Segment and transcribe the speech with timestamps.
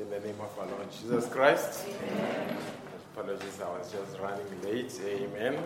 [0.00, 1.84] In the name of our Lord Jesus Christ.
[1.86, 2.56] Amen.
[3.14, 4.98] Apologies, I was just running late.
[5.04, 5.62] Amen.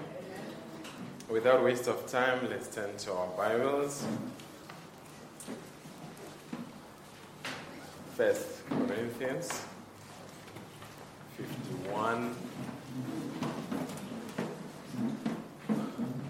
[1.29, 4.05] Without waste of time, let's turn to our Bibles.
[8.17, 9.63] First Corinthians
[11.37, 12.35] 51.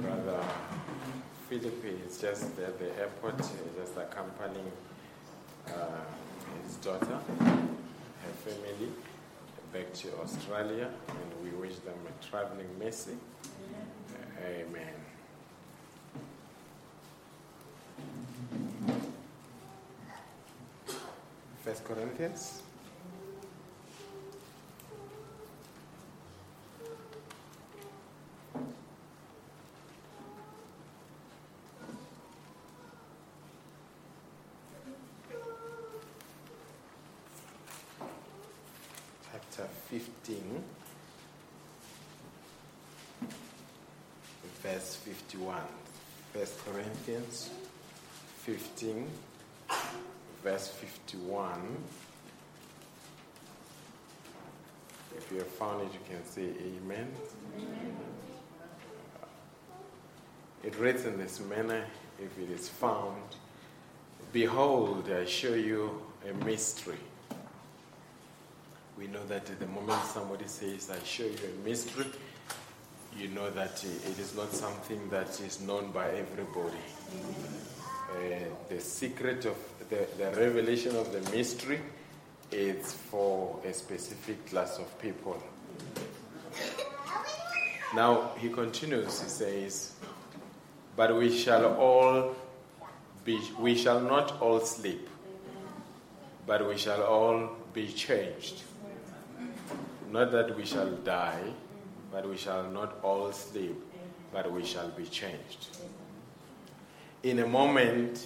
[0.02, 0.44] Brother
[1.48, 4.70] Philip is just at the airport, just accompanying
[5.68, 5.72] uh,
[6.62, 7.18] his daughter,
[8.26, 8.90] her family,
[9.72, 13.16] back to Australia, and we wish them a traveling mercy.
[14.44, 14.94] Amen.
[21.64, 22.62] First Corinthians.
[39.32, 40.62] Chapter 15,
[44.76, 45.56] verse 51.
[46.34, 47.48] First Corinthians
[48.42, 49.08] 15,
[50.44, 51.76] verse 51.
[55.16, 57.10] If you have found it, you can say amen.
[60.62, 61.82] It reads in this manner
[62.18, 63.22] if it is found
[64.34, 66.98] Behold, I show you a mystery.
[68.98, 72.04] We know that at the moment somebody says, I show you a mystery,
[73.18, 76.76] you know that it is not something that is known by everybody.
[78.10, 79.56] Uh, the secret of
[79.88, 81.80] the, the revelation of the mystery
[82.52, 85.42] is for a specific class of people.
[87.94, 89.92] Now he continues, he says,
[90.96, 92.34] But we shall all
[93.24, 95.08] be, we shall not all sleep,
[96.46, 98.62] but we shall all be changed.
[100.10, 101.52] Not that we shall die,
[102.16, 103.76] but we shall not all sleep,
[104.32, 105.76] but we shall be changed.
[107.22, 108.24] In a moment,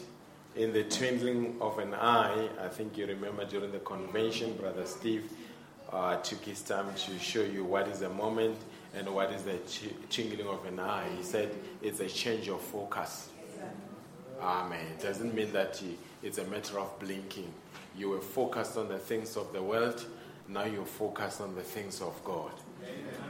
[0.54, 5.32] in the twinkling of an eye, I think you remember during the convention, Brother Steve
[5.92, 8.58] uh, took his time to show you what is a moment
[8.94, 9.58] and what is the
[10.08, 11.08] twinkling of an eye.
[11.16, 11.52] He said
[11.82, 13.30] it's a change of focus.
[14.40, 14.86] Amen.
[14.86, 15.82] It doesn't mean that
[16.22, 17.52] it's a matter of blinking.
[17.98, 20.06] You were focused on the things of the world,
[20.46, 22.52] now you're focused on the things of God.
[22.84, 23.29] Amen.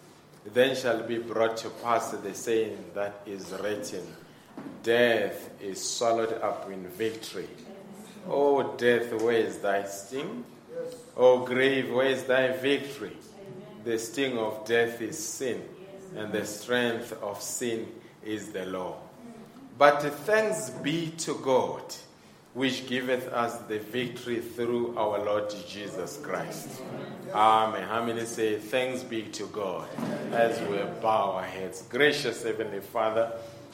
[0.45, 4.15] then shall be brought to pass the saying that is written
[4.83, 7.47] Death is swallowed up in victory.
[8.27, 10.43] O death, where is thy sting?
[11.15, 13.15] O grave, where is thy victory?
[13.83, 15.63] The sting of death is sin,
[16.15, 17.87] and the strength of sin
[18.23, 18.97] is the law.
[19.77, 21.83] But thanks be to God
[22.53, 26.81] which giveth us the victory through our Lord Jesus Christ.
[27.33, 27.83] Amen.
[27.83, 29.87] How many say, Thanks be to God
[30.33, 31.83] as we bow our heads?
[31.83, 33.31] Gracious Heavenly Father,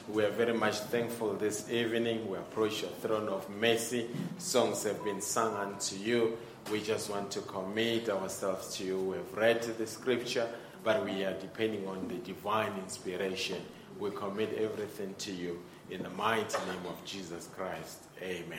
[0.08, 2.30] we are very much thankful this evening.
[2.30, 4.08] We approach your throne of mercy.
[4.38, 6.38] Songs have been sung unto you.
[6.70, 9.00] We just want to commit ourselves to you.
[9.00, 10.48] We have read the scripture,
[10.84, 13.60] but we are depending on the divine inspiration.
[13.98, 15.58] We commit everything to you
[15.90, 17.98] in the mighty name of Jesus Christ.
[18.22, 18.58] Amen.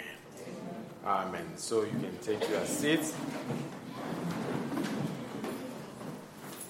[1.06, 1.46] Amen.
[1.58, 3.14] So you can take your seats.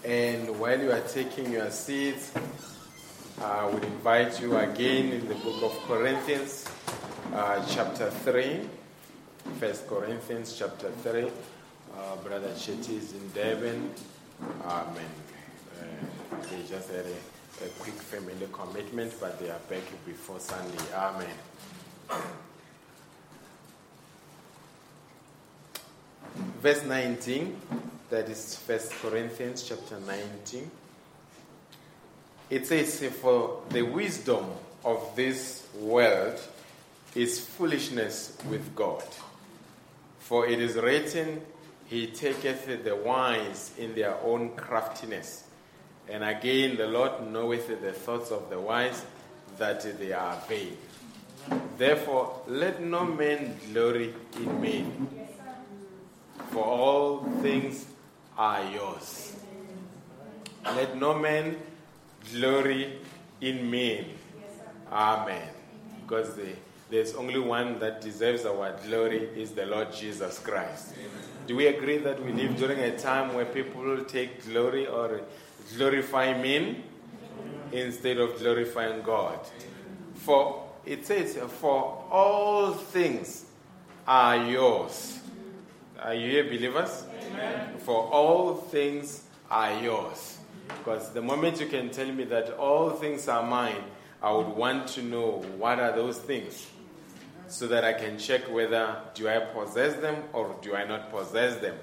[0.03, 2.31] And while you are taking your seats,
[3.41, 6.65] I would invite you again in the book of Corinthians,
[7.33, 8.61] uh, chapter 3.
[9.59, 11.23] First Corinthians, chapter 3.
[11.23, 13.91] Uh, Brother Chetty is in Devon.
[14.65, 15.05] Amen.
[15.79, 20.83] Uh, they just had a, a quick family commitment, but they are back before Sunday.
[20.93, 21.27] Amen.
[26.61, 27.55] verse 19,
[28.09, 30.69] that is First Corinthians chapter 19.
[32.49, 34.45] It says, For the wisdom
[34.83, 36.37] of this world
[37.15, 39.03] is foolishness with God.
[40.19, 41.41] For it is written,
[41.85, 45.45] He taketh the wise in their own craftiness.
[46.09, 49.05] And again, the Lord knoweth the thoughts of the wise,
[49.57, 50.77] that they are vain.
[51.77, 55.07] Therefore, let no man glory in men
[56.51, 57.85] for all things
[58.37, 59.35] are yours.
[60.65, 61.57] Let no man
[62.33, 62.99] glory
[63.41, 64.13] in me.
[64.91, 65.47] Amen.
[66.01, 66.47] Because the,
[66.89, 70.95] there's only one that deserves our glory is the Lord Jesus Christ.
[71.47, 75.21] Do we agree that we live during a time where people take glory or
[75.77, 76.83] glorify men
[77.71, 79.39] instead of glorifying God?
[80.15, 83.45] For it says, For all things
[84.07, 85.19] are yours.
[86.01, 87.05] Are you here, believers?
[87.27, 87.77] Amen.
[87.79, 90.37] For all things are yours.
[90.67, 93.83] Because the moment you can tell me that all things are mine,
[94.21, 96.67] I would want to know what are those things
[97.47, 101.59] so that I can check whether do I possess them or do I not possess
[101.59, 101.75] them.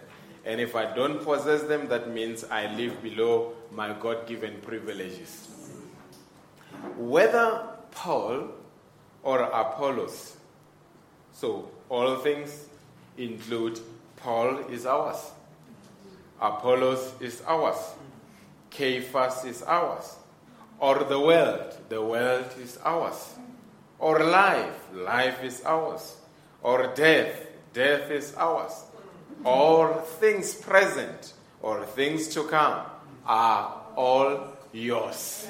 [0.44, 5.48] And if I don't possess them, that means I live below my God given privileges.
[6.96, 8.48] Whether Paul
[9.22, 10.36] or Apollos,
[11.32, 12.66] so all things
[13.16, 13.80] include
[14.16, 15.30] Paul is ours,
[16.40, 17.76] Apollos is ours,
[18.70, 20.16] Cephas is ours,
[20.78, 23.34] or the world, the world is ours,
[23.98, 26.16] or life, life is ours,
[26.62, 28.84] or death, death is ours,
[29.44, 31.32] or things present
[31.62, 32.84] or things to come
[33.26, 35.49] are all yours.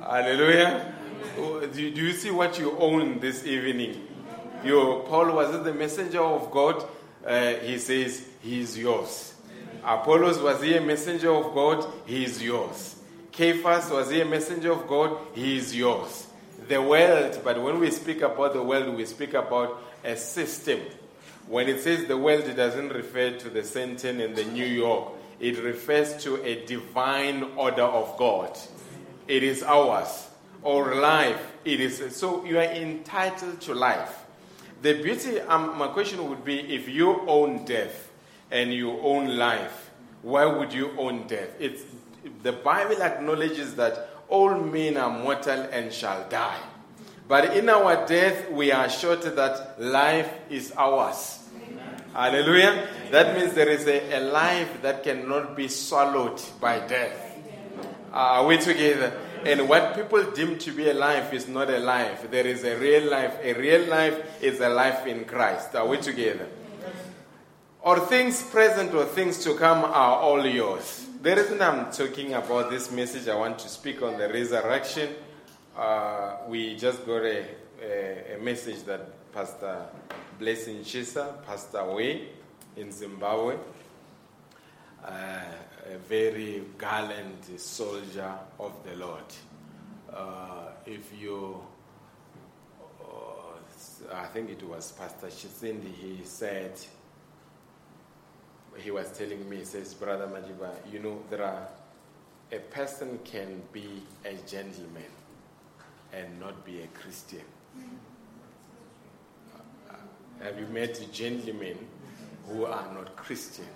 [0.00, 0.94] Hallelujah.
[1.36, 4.06] Do you see what you own this evening?
[4.64, 6.84] Your Paul was the messenger of God.
[7.26, 9.34] Uh, he says he is yours.
[9.84, 11.86] Apollos was he a messenger of God?
[12.06, 12.96] He is yours.
[13.32, 15.18] Cephas was he a messenger of God?
[15.34, 16.28] He is yours.
[16.68, 20.80] The world, but when we speak about the world, we speak about a system.
[21.46, 25.13] When it says the world, it doesn't refer to the Satan in the New York.
[25.40, 28.56] It refers to a divine order of God.
[29.26, 30.28] It is ours.
[30.62, 32.16] Or life, it is.
[32.16, 34.24] So you are entitled to life.
[34.80, 38.10] The beauty, um, my question would be if you own death
[38.50, 39.90] and you own life,
[40.22, 41.50] why would you own death?
[41.58, 41.82] It's,
[42.42, 46.60] the Bible acknowledges that all men are mortal and shall die.
[47.26, 51.40] But in our death, we are assured that life is ours.
[51.56, 52.02] Amen.
[52.12, 52.88] Hallelujah.
[53.10, 57.38] That means there is a, a, life that cannot be swallowed by death.
[58.12, 59.12] Uh, are we together?
[59.44, 62.30] And what people deem to be a life is not a life.
[62.30, 63.36] There is a real life.
[63.42, 65.74] A real life is a life in Christ.
[65.74, 66.48] Are we together?
[67.82, 71.06] Or things present or things to come are all yours.
[71.20, 75.10] The reason I'm talking about this message, I want to speak on the resurrection.
[75.76, 77.44] Uh, we just got a,
[77.82, 79.86] a, a, message that Pastor
[80.38, 82.28] Blessing Chisa passed away
[82.76, 83.56] in Zimbabwe.
[85.04, 85.40] Uh,
[85.92, 89.24] a very gallant soldier of the Lord.
[90.12, 91.60] Uh, if you,
[93.02, 96.72] uh, I think it was Pastor Chisindi, he said,
[98.78, 101.68] he was telling me, he says, Brother Majiba, you know, there are,
[102.50, 105.02] a person can be a gentleman
[106.12, 107.42] and not be a Christian.
[109.90, 109.94] Uh,
[110.42, 111.76] have you met gentlemen
[112.48, 113.68] who are not Christians?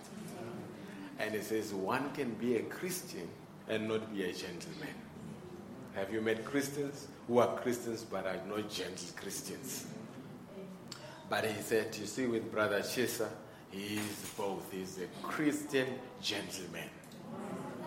[1.19, 3.29] And he says, one can be a Christian
[3.69, 4.95] and not be a gentleman.
[5.95, 9.87] Have you met Christians who are Christians but are not gentle Christians?
[11.29, 13.29] But he said, you see, with Brother Chesa,
[13.71, 14.73] he is both.
[14.73, 15.89] He's a Christian
[16.23, 16.89] gentleman.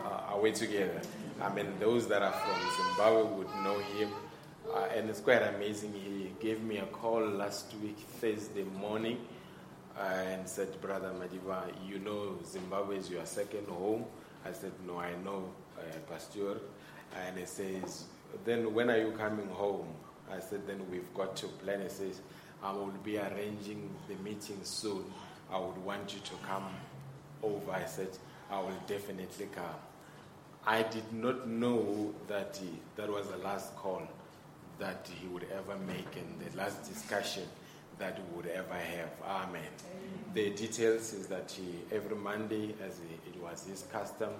[0.05, 1.01] Uh, are we together?
[1.41, 4.09] I mean, those that are from Zimbabwe would know him.
[4.71, 5.93] Uh, and it's quite amazing.
[5.93, 9.17] He gave me a call last week, Thursday morning,
[10.01, 14.05] and said, Brother Madiba, you know Zimbabwe is your second home.
[14.45, 16.59] I said, No, I know, uh, Pastor.
[17.15, 18.05] And he says,
[18.45, 19.87] Then when are you coming home?
[20.31, 21.81] I said, Then we've got to plan.
[21.81, 22.21] He says,
[22.63, 25.03] I will be arranging the meeting soon.
[25.51, 26.67] I would want you to come
[27.43, 27.71] over.
[27.71, 28.09] I said,
[28.49, 29.65] I will definitely come.
[30.65, 34.03] I did not know that he, that was the last call
[34.79, 37.43] that he would ever make and the last discussion
[38.01, 39.11] that we would ever have.
[39.23, 39.47] Amen.
[39.47, 39.63] Amen.
[40.33, 44.31] The details is that he, every Monday, as it was his custom,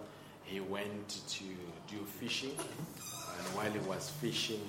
[0.44, 1.44] he went to
[1.88, 2.56] do fishing.
[2.58, 4.68] And while he was fishing,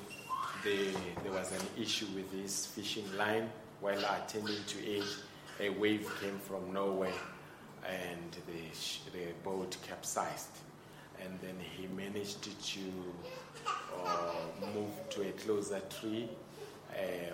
[0.62, 0.90] the,
[1.22, 3.50] there was an issue with his fishing line.
[3.80, 5.04] While attending to it,
[5.58, 7.14] a wave came from nowhere
[7.88, 10.58] and the, the boat capsized.
[11.24, 12.80] And then he managed to
[14.04, 14.34] uh,
[14.74, 16.28] move to a closer tree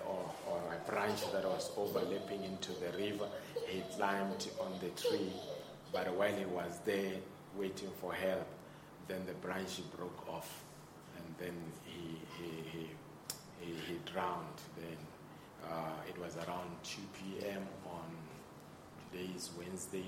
[0.07, 3.27] or, or, a branch that was overlapping into the river.
[3.67, 5.31] He climbed on the tree,
[5.91, 7.15] but while he was there
[7.55, 8.47] waiting for help,
[9.07, 10.63] then the branch broke off,
[11.17, 12.89] and then he, he, he,
[13.59, 14.45] he, he drowned.
[14.77, 14.97] Then
[15.69, 17.63] uh, it was around 2 p.m.
[17.85, 18.05] on
[19.11, 20.05] today's Wednesday,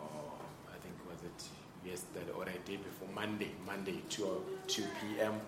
[0.00, 0.32] or
[0.68, 1.48] I think was it
[1.88, 5.40] yesterday or a day before Monday, Monday 2, 2 p.m.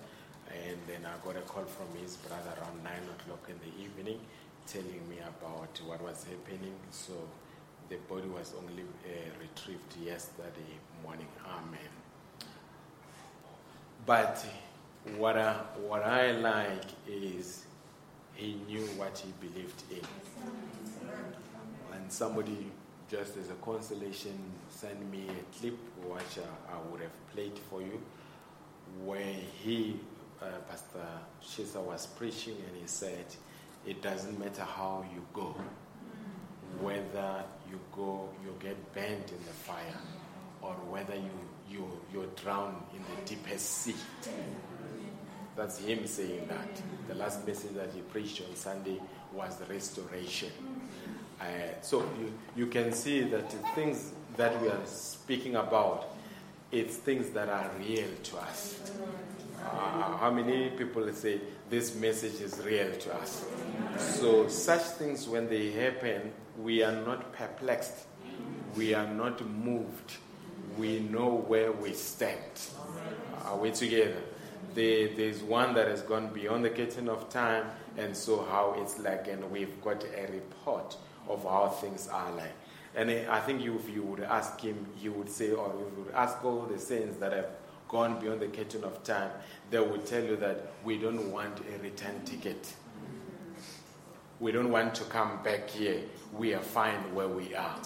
[0.52, 4.20] And then I got a call from his brother around 9 o'clock in the evening
[4.66, 6.74] telling me about what was happening.
[6.90, 7.12] So
[7.88, 11.28] the body was only uh, retrieved yesterday morning.
[11.44, 11.90] Amen.
[14.06, 14.44] But
[15.16, 15.54] what I,
[15.86, 17.64] what I like is
[18.34, 20.00] he knew what he believed in.
[21.92, 22.70] And somebody,
[23.10, 24.38] just as a consolation,
[24.68, 28.00] sent me a clip which I, I would have played for you,
[29.04, 29.98] where he,
[30.42, 31.06] uh, Pastor
[31.42, 33.24] Shisa, was preaching and he said,
[33.86, 35.54] It doesn't matter how you go,
[36.80, 40.00] whether you go, you get burned in the fire,
[40.62, 41.30] or whether you,
[41.70, 43.94] you, you drown in the deepest sea.
[45.56, 46.80] That's him saying that.
[47.08, 49.00] The last message that he preached on Sunday
[49.32, 50.50] was restoration.
[51.40, 51.44] Uh,
[51.80, 56.14] so you, you can see that the things that we are speaking about,
[56.70, 58.90] it's things that are real to us.
[59.62, 63.44] Uh, how many people say this message is real to us?
[63.98, 68.06] So, such things, when they happen, we are not perplexed,
[68.76, 70.16] we are not moved,
[70.78, 72.38] we know where we stand.
[73.44, 74.22] Are we together?
[74.74, 78.98] There, there's one that has gone beyond the curtain of time, and so how it's
[78.98, 80.96] like, and we've got a report
[81.28, 82.52] of how things are like.
[82.94, 86.44] And I think if you would ask him, he would say, or you would ask
[86.44, 87.50] all the saints that have
[87.90, 89.30] gone beyond the curtain of time,
[89.70, 92.72] they will tell you that we don't want a return ticket.
[94.38, 96.02] We don't want to come back here.
[96.32, 97.76] We are fine where we are.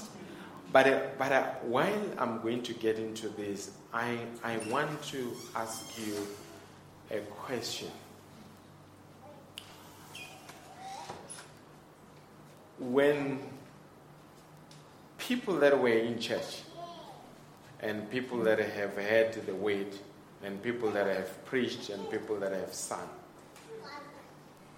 [0.72, 5.32] But, uh, but uh, while I'm going to get into this, I, I want to
[5.56, 6.14] ask you
[7.10, 7.90] a question.
[12.78, 13.38] When
[15.16, 16.62] people that were in church
[17.84, 19.94] and people that have had the weight
[20.42, 23.08] and people that have preached and people that have sung,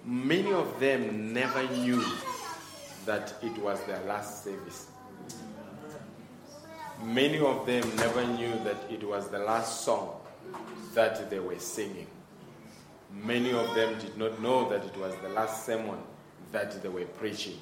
[0.04, 2.04] many of them never knew
[3.04, 4.88] that it was their last service.
[7.04, 10.16] Many of them never knew that it was the last song
[10.94, 12.08] that they were singing.
[13.12, 15.98] Many of them did not know that it was the last sermon
[16.50, 17.60] that they were preaching.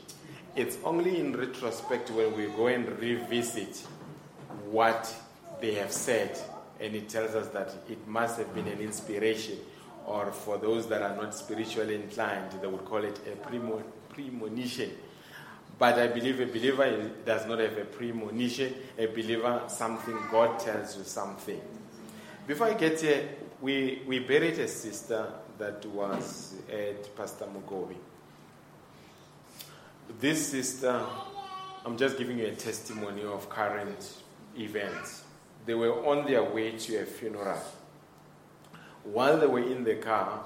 [0.56, 3.86] It's only in retrospect when we go and revisit
[4.70, 5.14] what
[5.64, 6.38] they have said,
[6.78, 9.56] and it tells us that it must have been an inspiration,
[10.04, 13.36] or for those that are not spiritually inclined, they would call it a
[14.12, 14.90] premonition.
[15.78, 18.74] But I believe a believer does not have a premonition.
[18.98, 21.60] A believer, something, God tells you something.
[22.46, 23.30] Before I get here,
[23.62, 27.96] we, we buried a sister that was at Pastor Mugobi.
[30.20, 31.02] This sister,
[31.86, 34.12] I'm just giving you a testimony of current
[34.58, 35.24] events.
[35.66, 37.58] They were on their way to a funeral.
[39.04, 40.44] While they were in the car,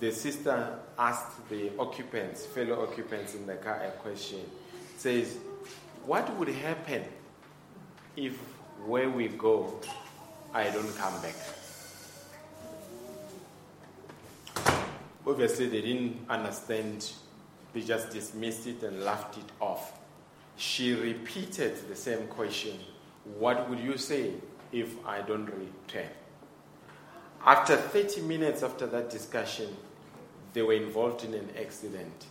[0.00, 4.40] the sister asked the occupants, fellow occupants in the car, a question.
[4.96, 5.38] Says,
[6.04, 7.04] What would happen
[8.16, 8.36] if
[8.84, 9.80] where we go,
[10.52, 11.36] I don't come back?
[15.26, 17.12] Obviously, they didn't understand.
[17.72, 19.98] They just dismissed it and laughed it off.
[20.56, 22.78] She repeated the same question
[23.38, 24.32] What would you say
[24.72, 26.08] if I don't return?
[27.44, 29.76] After 30 minutes after that discussion,
[30.52, 32.26] they were involved in an accident.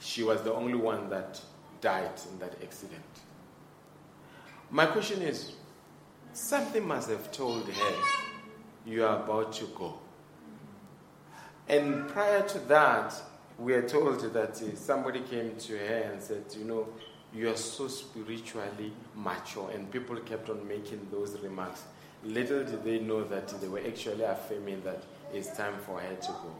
[0.00, 1.40] She was the only one that
[1.80, 3.02] died in that accident.
[4.70, 5.52] My question is
[6.32, 7.94] something must have told her
[8.86, 9.98] you are about to go.
[11.68, 13.14] And prior to that,
[13.58, 16.88] we are told that uh, somebody came to her and said, You know,
[17.34, 19.70] you are so spiritually mature.
[19.70, 21.82] And people kept on making those remarks.
[22.24, 26.28] Little did they know that they were actually affirming that it's time for her to
[26.28, 26.54] go.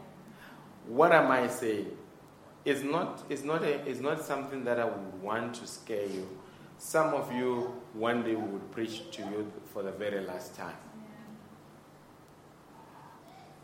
[0.87, 1.95] What am I saying?
[2.65, 6.27] It's not, it's, not a, it's not something that I would want to scare you.
[6.77, 10.75] Some of you one day would preach to you for the very last time.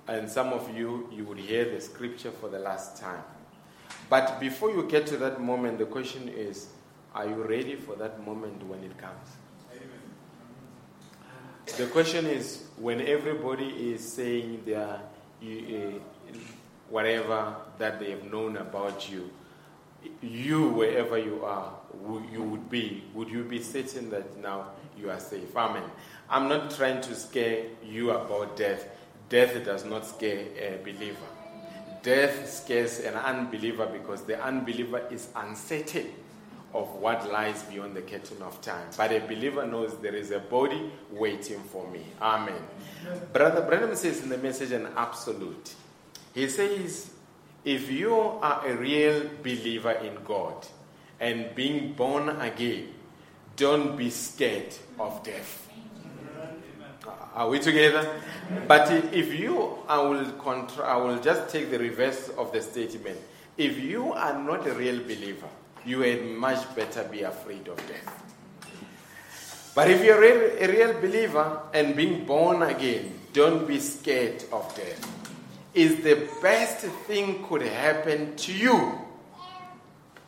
[0.08, 3.24] And some of you, you would hear the scripture for the last time.
[4.10, 6.70] But before you get to that moment, the question is
[7.20, 9.28] are you ready for that moment when it comes?
[9.74, 9.90] Amen.
[11.78, 15.02] The question is when everybody is saying their,
[15.44, 16.00] uh,
[16.90, 19.30] whatever that they have known about you,
[20.22, 21.74] you, wherever you are,
[22.32, 25.54] you would be, would you be certain that now you are safe?
[25.58, 25.84] Amen.
[26.30, 28.86] I'm not trying to scare you about death.
[29.28, 31.18] Death does not scare a believer.
[32.02, 36.08] Death scares an unbeliever because the unbeliever is uncertain
[36.74, 38.88] of what lies beyond the curtain of time.
[38.96, 42.04] But a believer knows there is a body waiting for me.
[42.22, 42.62] Amen.
[43.34, 45.74] Brother Branham says in the message an absolute.
[46.34, 47.12] He says,
[47.66, 50.66] if you are a real believer in God
[51.20, 52.90] and being born again,
[53.56, 55.68] don't be scared of death.
[57.34, 58.22] Are we together?
[58.68, 63.18] But if you, I will, contra- I will just take the reverse of the statement.
[63.58, 65.48] If you are not a real believer,
[65.86, 68.20] you had much better be afraid of death.
[69.76, 75.08] But if you're a real, believer and being born again, don't be scared of death.
[75.74, 79.00] Is the best thing could happen to you.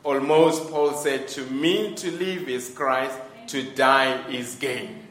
[0.03, 3.17] Almost Paul said, To me to live is Christ,
[3.48, 5.08] to die is gain.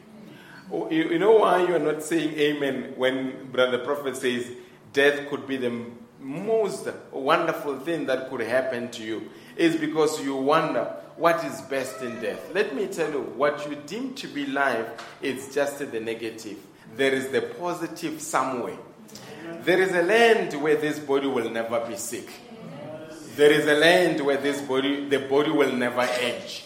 [0.71, 4.49] Oh, you know why you are not saying amen when Brother Prophet says
[4.93, 5.85] death could be the
[6.19, 9.29] most wonderful thing that could happen to you?
[9.55, 10.85] Is because you wonder
[11.17, 12.53] what is best in death.
[12.53, 14.87] Let me tell you, what you deem to be life
[15.21, 16.57] is just the negative.
[16.95, 18.77] There is the positive somewhere.
[19.63, 22.29] There is a land where this body will never be sick.
[23.35, 26.65] There is a land where this body, the body will never age.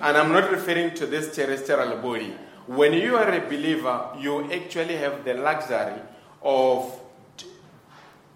[0.00, 2.34] And I'm not referring to this terrestrial body.
[2.66, 6.00] When you are a believer, you actually have the luxury
[6.42, 7.00] of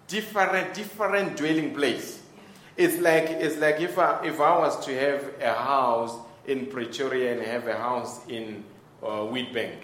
[0.07, 2.20] different, different dwelling place.
[2.77, 7.33] It's like, it's like if, I, if I was to have a house in Pretoria
[7.33, 8.63] and have a house in
[9.03, 9.75] uh, Witbank.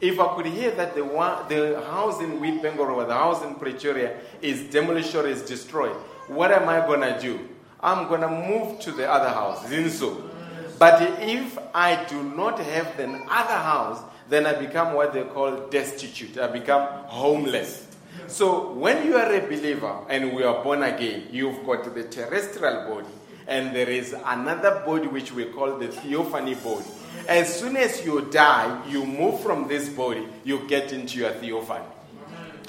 [0.00, 3.54] If I could hear that the, one, the house in Witbank or the house in
[3.54, 5.96] Pretoria is demolished or is destroyed,
[6.28, 7.48] what am I going to do?
[7.80, 10.30] I'm going to move to the other house, Zinso.
[10.78, 15.68] But if I do not have the other house, then I become what they call
[15.68, 16.36] destitute.
[16.36, 17.85] I become homeless.
[18.26, 22.88] So when you are a believer and we are born again, you've got the terrestrial
[22.88, 23.08] body,
[23.46, 26.84] and there is another body which we call the theophany body.
[27.28, 31.84] As soon as you die, you move from this body, you get into your theophany.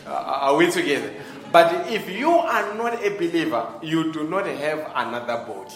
[0.05, 1.13] Uh, are we together?
[1.51, 5.75] But if you are not a believer, you do not have another body.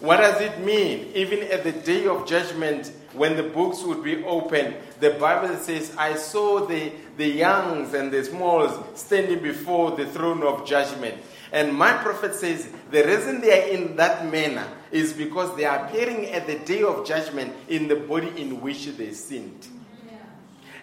[0.00, 1.10] What does it mean?
[1.14, 5.94] Even at the day of judgment, when the books would be opened, the Bible says,
[5.96, 11.16] I saw the, the youngs and the smalls standing before the throne of judgment.
[11.52, 15.86] And my prophet says, the reason they are in that manner is because they are
[15.86, 19.66] appearing at the day of judgment in the body in which they sinned.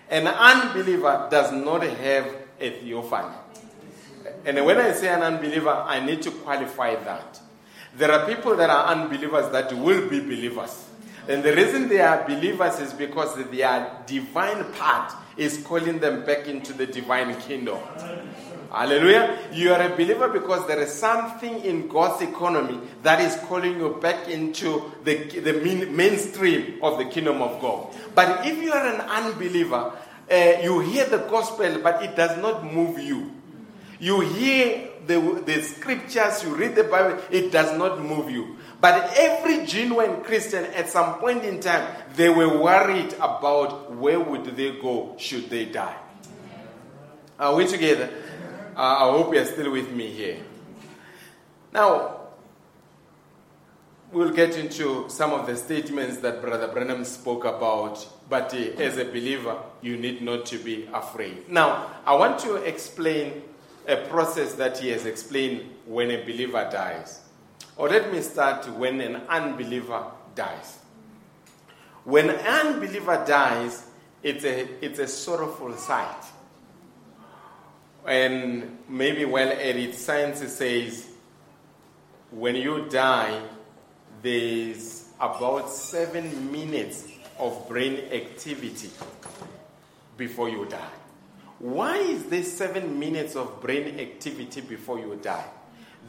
[0.10, 3.36] An unbeliever does not have a theophany.
[4.46, 7.40] And when I say an unbeliever, I need to qualify that.
[7.96, 10.90] There are people that are unbelievers that will be believers.
[11.28, 16.48] And the reason they are believers is because their divine part is calling them back
[16.48, 17.80] into the divine kingdom.
[18.72, 19.38] Hallelujah.
[19.54, 24.00] You are a believer because there is something in God's economy that is calling you
[24.02, 27.96] back into the, the main, mainstream of the kingdom of God.
[28.16, 29.94] But if you are an unbeliever,
[30.32, 33.32] uh, you hear the gospel, but it does not move you.
[34.00, 38.58] You hear the, the scriptures, you read the Bible, it does not move you.
[38.82, 44.46] But every genuine Christian, at some point in time, they were worried about where would
[44.58, 45.96] they go should they die.
[47.40, 48.10] Are we together?
[48.76, 50.38] Uh, I hope you're still with me here.
[51.72, 52.18] Now,
[54.12, 58.98] we'll get into some of the statements that Brother Branham spoke about, but uh, as
[58.98, 61.50] a believer, you need not to be afraid.
[61.50, 63.44] Now, I want to explain
[63.88, 67.22] a process that he has explained when a believer dies.
[67.76, 70.80] Or let me start when an unbeliever dies.
[72.04, 73.86] When an unbeliever dies,
[74.22, 76.24] it's a, it's a sorrowful sight.
[78.06, 81.08] And maybe well edited science says
[82.32, 83.42] when you die,
[84.22, 87.08] there's about seven minutes
[87.40, 88.90] of brain activity
[90.18, 91.03] before you die.
[91.60, 95.46] Why is there seven minutes of brain activity before you die?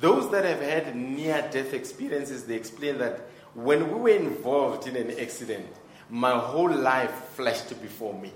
[0.00, 3.20] Those that have had near death experiences, they explain that
[3.54, 5.66] when we were involved in an accident,
[6.11, 8.33] my whole life flashed before me.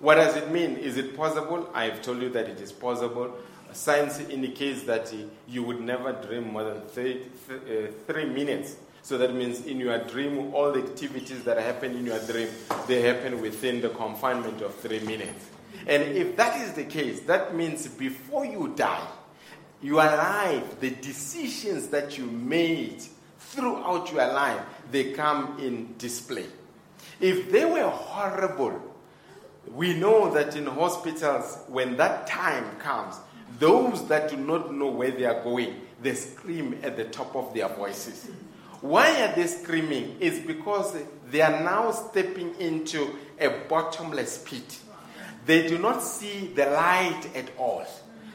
[0.00, 0.76] What does it mean?
[0.76, 1.68] Is it possible?
[1.74, 3.34] I've told you that it is possible.
[3.72, 5.12] Science indicates that
[5.48, 8.76] you would never dream more than three, uh, three minutes.
[9.02, 12.48] So that means in your dream, all the activities that happen in your dream,
[12.86, 15.46] they happen within the confinement of three minutes.
[15.86, 19.06] And if that is the case, that means before you die,
[19.82, 23.02] your life, the decisions that you made
[23.38, 26.46] throughout your life, they come in display.
[27.20, 28.80] If they were horrible,
[29.72, 33.16] we know that in hospitals, when that time comes,
[33.58, 37.54] those that do not know where they are going, they scream at the top of
[37.54, 38.28] their voices.
[38.80, 40.16] Why are they screaming?
[40.20, 40.96] It's because
[41.30, 44.78] they are now stepping into a bottomless pit.
[45.46, 47.86] They do not see the light at all.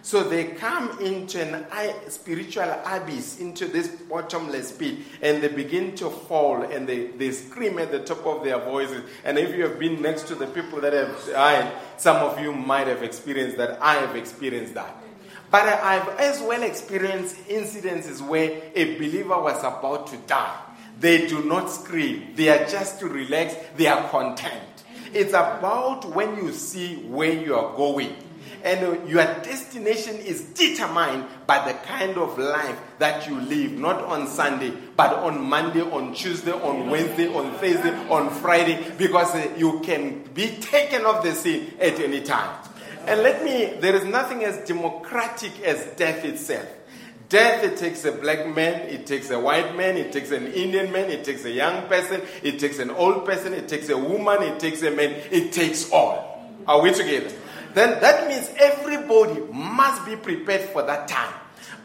[0.01, 1.65] So they come into an
[2.09, 7.77] spiritual abyss, into this bottomless pit, and they begin to fall and they, they scream
[7.79, 9.03] at the top of their voices.
[9.23, 12.53] And if you have been next to the people that have died, some of you
[12.53, 13.77] might have experienced that.
[13.81, 14.95] I have experienced that.
[15.51, 20.59] But I've as well experienced incidences where a believer was about to die.
[20.99, 24.68] They do not scream, they are just to relax, they are content.
[25.13, 28.15] It's about when you see where you are going.
[28.63, 34.03] And uh, your destination is determined by the kind of life that you live, not
[34.03, 39.53] on Sunday, but on Monday, on Tuesday, on Wednesday, on Thursday, on Friday, because uh,
[39.57, 42.65] you can be taken off the scene at any time.
[43.07, 46.67] And let me, there is nothing as democratic as death itself.
[47.29, 50.91] Death, it takes a black man, it takes a white man, it takes an Indian
[50.91, 54.41] man, it takes a young person, it takes an old person, it takes a woman,
[54.41, 56.43] it takes a man, it takes all.
[56.65, 57.31] Are we together?
[57.75, 61.33] Then that means everybody must be prepared for that time.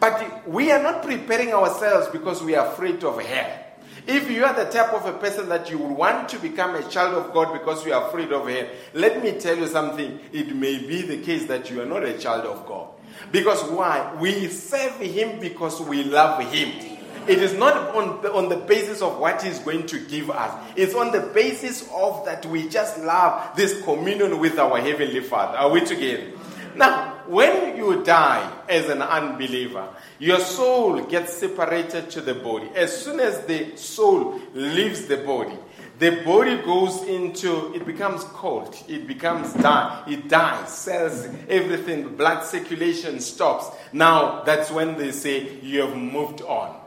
[0.00, 3.61] But we are not preparing ourselves because we are afraid of hell.
[4.07, 7.14] If you are the type of a person that you want to become a child
[7.14, 10.20] of God because you are afraid of hell, let me tell you something.
[10.33, 12.93] It may be the case that you are not a child of God.
[13.31, 14.14] Because why?
[14.20, 16.98] We serve Him because we love Him.
[17.27, 20.53] It is not on the, on the basis of what He's going to give us.
[20.77, 25.57] It's on the basis of that we just love this communion with our Heavenly Father.
[25.57, 26.33] Are we together?
[26.77, 32.68] Now, when you die as an unbeliever, your soul gets separated to the body.
[32.74, 35.57] As soon as the soul leaves the body,
[35.98, 42.42] the body goes into, it becomes cold, it becomes die, it dies, cells, everything, blood
[42.44, 43.70] circulation stops.
[43.92, 46.80] Now, that's when they say you have moved on.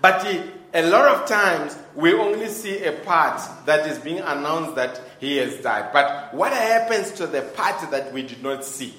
[0.00, 0.42] But eh,
[0.74, 5.36] a lot of times, we only see a part that is being announced that he
[5.36, 5.90] has died.
[5.92, 8.94] But what happens to the part that we did not see?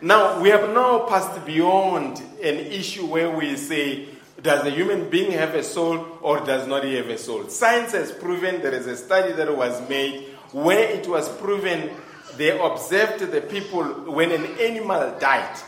[0.00, 4.08] Now, we have now passed beyond an issue where we say,
[4.42, 7.48] does a human being have a soul or does not he have a soul?
[7.48, 11.90] Science has proven there is a study that was made where it was proven
[12.36, 15.58] they observed the people when an animal died.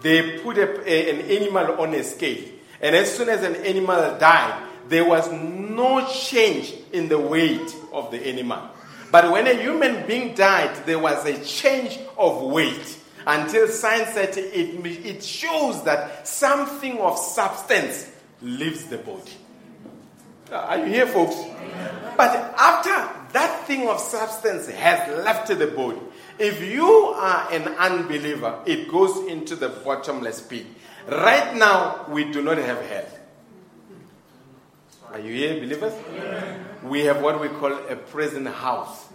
[0.00, 2.44] They put a, a, an animal on a scale.
[2.80, 8.10] And as soon as an animal died, there was no change in the weight of
[8.10, 8.70] the animal.
[9.10, 14.36] But when a human being died, there was a change of weight until science said
[14.36, 18.10] it, it shows that something of substance
[18.44, 19.32] leaves the body.
[20.52, 21.36] Uh, are you here, folks?
[22.16, 22.90] But after
[23.32, 25.98] that thing of substance has left the body,
[26.38, 30.66] if you are an unbeliever, it goes into the bottomless pit.
[31.08, 33.06] Right now, we do not have hell.
[35.12, 35.94] Are you here, believers?
[36.82, 39.06] We have what we call a prison house.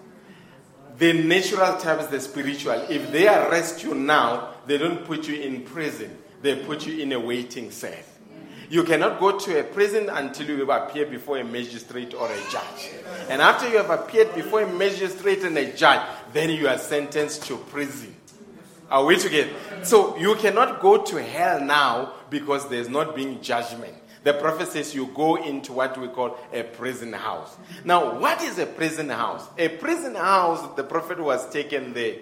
[0.98, 2.74] The natural type is the spiritual.
[2.90, 7.12] If they arrest you now, they don't put you in prison, they put you in
[7.12, 7.94] a waiting cell.
[8.70, 12.38] You cannot go to a prison until you have appeared before a magistrate or a
[12.52, 12.92] judge.
[13.28, 17.44] And after you have appeared before a magistrate and a judge, then you are sentenced
[17.46, 18.16] to prison.
[18.92, 19.50] Are we together?
[19.82, 23.96] So you cannot go to hell now because there's not being judgment.
[24.24, 27.56] The prophet says you go into what we call a prison house.
[27.86, 29.48] Now, what is a prison house?
[29.58, 32.18] A prison house, the prophet was taken there.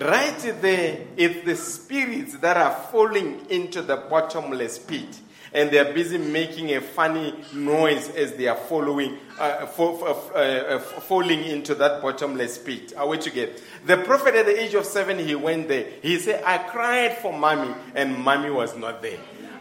[0.00, 5.20] Right there, it's the spirits that are falling into the bottomless pit
[5.52, 10.38] and they are busy making a funny noise as they are following, uh, for, uh,
[10.38, 12.92] uh, falling into that bottomless pit.
[12.96, 13.52] Are we together?
[13.86, 15.86] The prophet at the age of seven, he went there.
[16.02, 19.18] He said, I cried for mommy, and mommy was not there.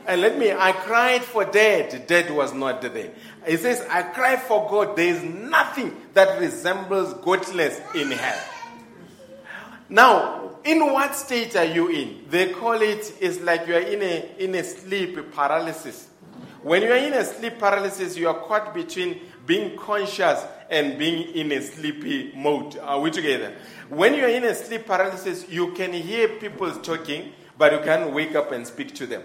[0.07, 3.11] And let me, I cried for dad, dad was not there.
[3.45, 4.95] He says, I cried for God.
[4.95, 8.43] There is nothing that resembles godless in hell.
[9.89, 12.25] Now, in what state are you in?
[12.29, 16.09] They call it, it's like you are in a, in a sleep paralysis.
[16.61, 21.33] When you are in a sleep paralysis, you are caught between being conscious and being
[21.33, 22.77] in a sleepy mode.
[22.79, 23.55] Are we together?
[23.87, 28.11] When you are in a sleep paralysis, you can hear people talking, but you can't
[28.11, 29.23] wake up and speak to them.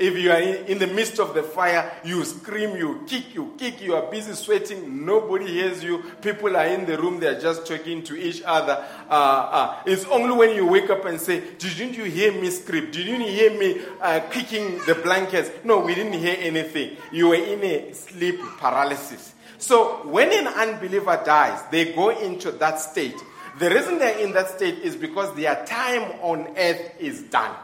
[0.00, 3.82] If you are in, the midst of the fire, you scream, you kick, you kick,
[3.82, 6.02] you are busy sweating, nobody hears you.
[6.22, 8.82] People are in the room, they are just talking to each other.
[9.10, 12.90] Uh, uh, it's only when you wake up and say, Didn't you hear me scream?
[12.90, 15.50] Didn't you hear me uh, kicking the blankets?
[15.64, 16.96] No, we didn't hear anything.
[17.12, 19.34] You were in a sleep paralysis.
[19.58, 23.16] So when an unbeliever dies, they go into that state.
[23.58, 27.54] The reason they're in that state is because their time on earth is done.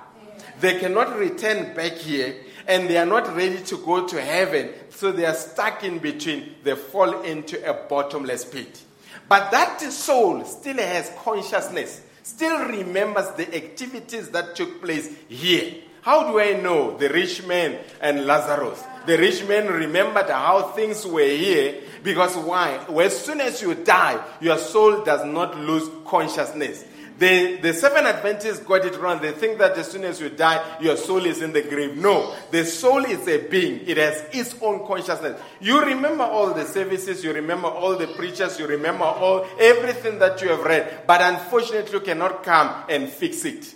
[0.60, 5.12] They cannot return back here and they are not ready to go to heaven, so
[5.12, 6.56] they are stuck in between.
[6.64, 8.80] They fall into a bottomless pit.
[9.28, 15.74] But that soul still has consciousness, still remembers the activities that took place here.
[16.02, 18.82] How do I know the rich man and Lazarus?
[19.06, 22.84] The rich man remembered how things were here because why?
[22.88, 26.84] Well, As soon as you die, your soul does not lose consciousness.
[27.18, 29.22] The, the seven Adventists got it wrong.
[29.22, 31.96] They think that as soon as you die, your soul is in the grave.
[31.96, 33.86] No, the soul is a being.
[33.86, 35.40] It has its own consciousness.
[35.60, 40.42] You remember all the services, you remember all the preachers, you remember all everything that
[40.42, 43.74] you have read, but unfortunately, you cannot come and fix it.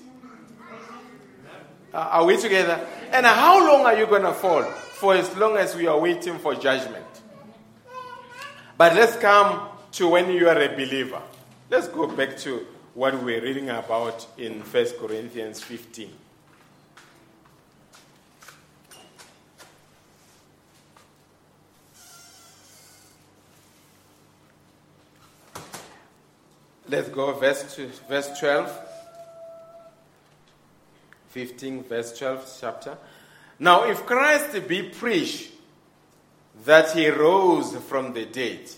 [1.92, 2.86] Uh, are we together?
[3.10, 4.62] And how long are you going to fall?
[4.62, 7.06] For as long as we are waiting for judgment.
[8.76, 11.22] But let's come to when you are a believer.
[11.70, 16.10] Let's go back to what we're reading about in 1 Corinthians 15.
[26.88, 28.86] Let's go verse, verse 12.
[31.28, 32.98] 15, verse 12 chapter.
[33.60, 35.52] Now, if Christ be preached
[36.64, 38.68] that he rose from the dead,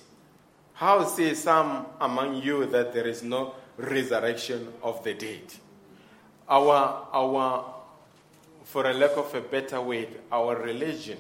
[0.75, 5.43] how say some among you that there is no resurrection of the dead.
[6.49, 7.75] Our, our,
[8.65, 11.19] for a lack of a better word, our religion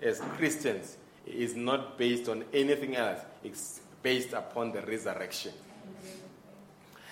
[0.00, 5.52] as Christians is not based on anything else, it's based upon the resurrection.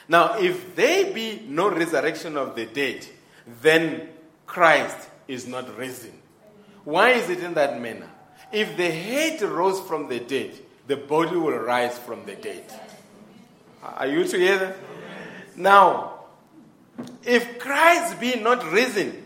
[0.09, 3.07] Now, if there be no resurrection of the dead,
[3.63, 4.09] then
[4.45, 6.13] Christ is not risen.
[6.85, 8.11] Why is it in that manner?
[8.53, 12.65] If the head rose from the dead, the body will rise from the dead.
[13.83, 14.77] Are you together?
[15.57, 16.21] Now,
[17.25, 19.25] if Christ be not risen,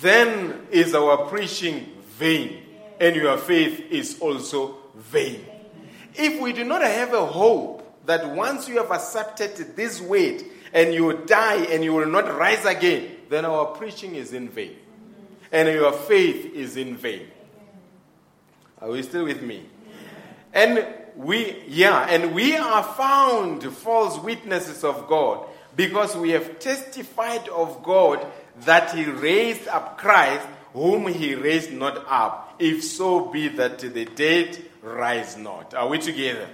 [0.00, 1.86] then is our preaching
[2.18, 2.62] vain,
[3.00, 5.44] and your faith is also vain.
[6.14, 10.92] If we do not have a hope that once you have accepted this weight and
[10.92, 14.76] you die and you will not rise again, then our preaching is in vain,
[15.52, 17.28] and your faith is in vain.
[18.80, 19.66] Are we still with me?
[20.52, 20.86] And
[21.20, 27.82] we, yeah, and we are found false witnesses of God because we have testified of
[27.82, 28.26] God
[28.62, 34.06] that He raised up Christ, whom He raised not up, if so be that the
[34.06, 35.74] dead rise not.
[35.74, 36.48] Are we together?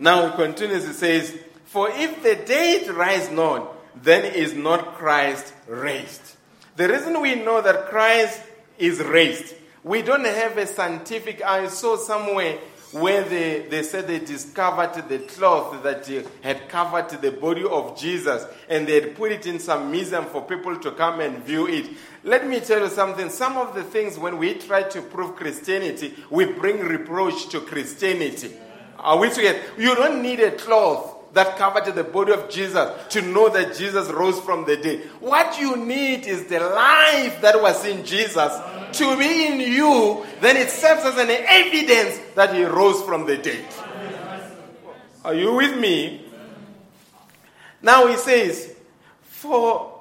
[0.00, 5.54] Now it continues, it says, For if the dead rise not, then is not Christ
[5.68, 6.34] raised.
[6.74, 8.40] The reason we know that Christ
[8.78, 9.54] is raised,
[9.84, 12.58] we don't have a scientific, I saw somewhere
[12.92, 16.06] where they, they said they discovered the cloth that
[16.42, 20.42] had covered the body of Jesus and they had put it in some museum for
[20.42, 21.90] people to come and view it.
[22.24, 23.30] Let me tell you something.
[23.30, 28.52] Some of the things, when we try to prove Christianity, we bring reproach to Christianity.
[28.98, 29.60] Are we together?
[29.76, 34.08] You don't need a cloth that covered the body of Jesus to know that Jesus
[34.08, 35.00] rose from the dead.
[35.20, 38.52] What you need is the life that was in Jesus
[38.98, 43.36] to be in you, then it serves as an evidence that he rose from the
[43.36, 43.64] dead.
[45.24, 46.24] Are you with me?
[47.82, 48.74] Now he says,
[49.22, 50.00] For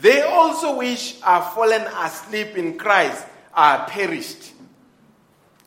[0.00, 4.52] they also which are fallen asleep in Christ are perished.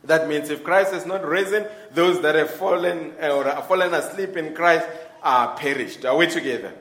[0.03, 3.93] That means if Christ is not risen, those that have fallen eh, or are fallen
[3.93, 4.87] asleep in Christ
[5.21, 6.05] are perished.
[6.05, 6.73] Are we together?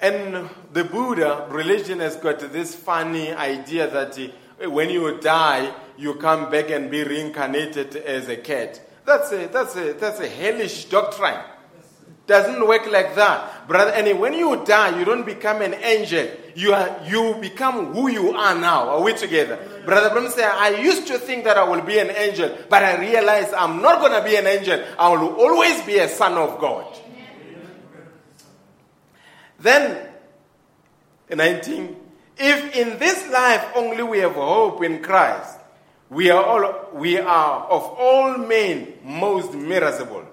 [0.00, 4.18] And the Buddha religion has got this funny idea that
[4.66, 8.80] when you die, you come back and be reincarnated as a cat.
[9.06, 11.40] That's a, that's a, that's a hellish doctrine.
[12.26, 13.90] Doesn't work like that, brother.
[13.90, 16.26] And when you die, you don't become an angel.
[16.54, 18.88] You are, you become who you are now.
[18.88, 20.08] Are we together, brother?
[20.08, 23.52] Branham say, I used to think that I will be an angel, but I realize
[23.52, 24.82] I'm not to be an angel.
[24.98, 26.98] I will always be a son of God.
[29.58, 30.08] Then,
[31.28, 31.96] 19,
[32.36, 35.58] if in this life only we have hope in Christ,
[36.10, 40.24] we are all we are of all men most miserable.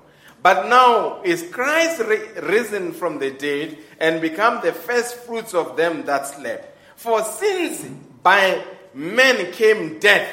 [0.44, 2.02] But now is Christ
[2.42, 6.78] risen from the dead and become the first fruits of them that slept.
[6.96, 7.86] For since
[8.24, 10.32] by men came death,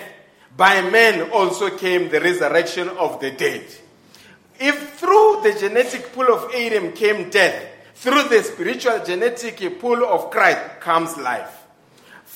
[0.57, 3.67] by men also came the resurrection of the dead.
[4.59, 10.31] If through the genetic pool of Adam came death, through the spiritual genetic pool of
[10.31, 11.58] Christ comes life.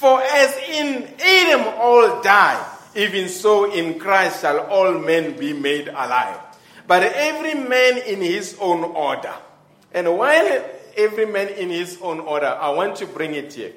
[0.02, 2.58] For as in Adam all die,
[2.96, 6.40] even so in Christ shall all men be made alive.
[6.88, 9.32] But every man in his own order.
[9.94, 10.64] And while
[10.96, 13.74] every man in his own order, I want to bring it here.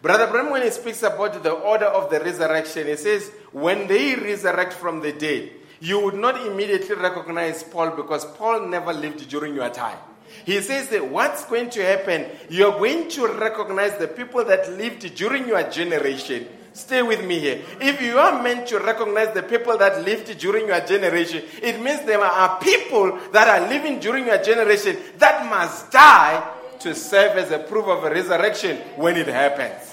[0.00, 4.14] Brother Branham, when he speaks about the order of the resurrection, he says, when they
[4.14, 9.54] resurrect from the dead, you would not immediately recognize Paul because Paul never lived during
[9.54, 9.98] your time.
[10.44, 15.14] He says that what's going to happen, you're going to recognize the people that lived
[15.14, 16.46] during your generation.
[16.72, 17.60] Stay with me here.
[17.80, 22.02] If you are meant to recognize the people that lived during your generation, it means
[22.06, 26.48] there are people that are living during your generation that must die
[26.80, 29.92] to serve as a proof of a resurrection when it happens.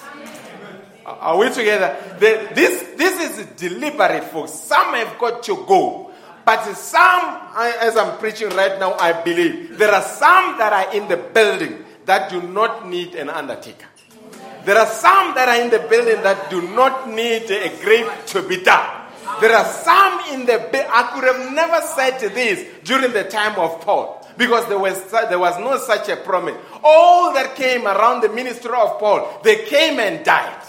[1.04, 1.96] Are we together?
[2.18, 4.52] The, this, this is deliberate, folks.
[4.52, 6.07] Some have got to go.
[6.48, 11.06] But some, as I'm preaching right now, I believe there are some that are in
[11.06, 13.84] the building that do not need an undertaker.
[14.64, 18.40] There are some that are in the building that do not need a grave to
[18.48, 19.12] be dug.
[19.42, 20.56] There are some in the
[20.90, 25.38] I could have never said this during the time of Paul because there was, there
[25.38, 26.56] was no such a promise.
[26.82, 30.62] All that came around the ministry of Paul, they came and died.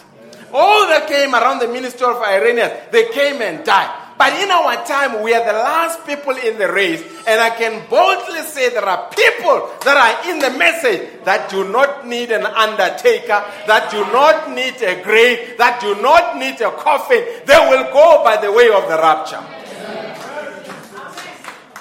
[0.54, 4.08] All that came around the ministry of Irenaeus, they came and died.
[4.19, 7.01] But in our time, we are the last people in the race.
[7.25, 11.71] And I can boldly say there are people that are in the message that do
[11.71, 16.69] not need an undertaker, that do not need a grave, that do not need a
[16.69, 17.23] coffin.
[17.45, 19.41] They will go by the way of the rapture.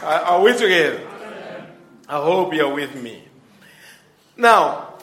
[0.06, 1.04] Are we together?
[2.08, 3.24] I hope you're with me.
[4.36, 4.94] Now,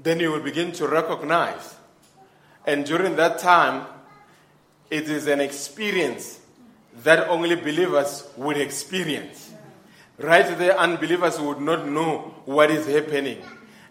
[0.00, 1.75] then you will begin to recognize.
[2.66, 3.86] And during that time,
[4.90, 6.40] it is an experience
[7.02, 9.52] that only believers would experience.
[10.18, 13.38] Right there, unbelievers would not know what is happening.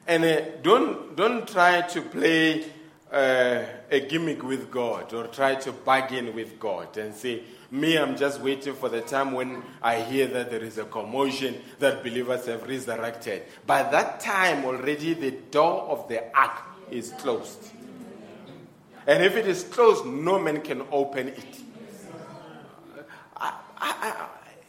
[0.07, 2.65] And uh, don't, don't try to play
[3.11, 8.17] uh, a gimmick with God or try to bargain with God and say, me, I'm
[8.17, 12.45] just waiting for the time when I hear that there is a commotion that believers
[12.47, 13.43] have resurrected.
[13.65, 17.71] By that time, already the door of the ark is closed.
[19.07, 21.61] And if it is closed, no man can open it.
[23.37, 24.27] I, I,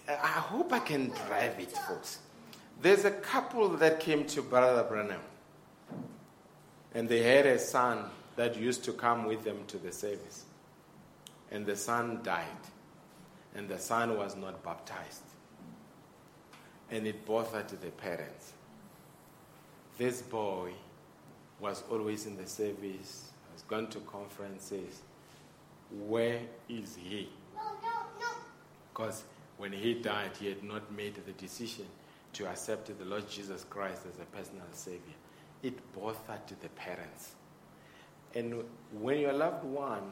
[0.08, 2.18] I, hope I can drive it, folks.
[2.82, 5.22] There's a couple that came to Brother Branham,
[6.94, 8.04] and they had a son
[8.36, 10.44] that used to come with them to the service.
[11.50, 12.44] And the son died
[13.56, 15.22] and the son was not baptized.
[16.90, 18.52] And it bothered the parents.
[19.96, 20.72] This boy
[21.58, 23.30] was always in the service,
[23.68, 25.02] gone to conferences.
[26.06, 27.28] Where is he?
[28.92, 29.24] Because
[29.58, 31.86] when he died, he had not made the decision
[32.34, 35.14] to accept the Lord Jesus Christ as a personal Savior.
[35.62, 37.32] It bothered the parents.
[38.34, 40.02] And when your loved one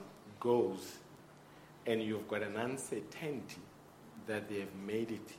[0.40, 0.96] goes
[1.86, 3.60] and you've got an uncertainty
[4.26, 5.32] that they have made it,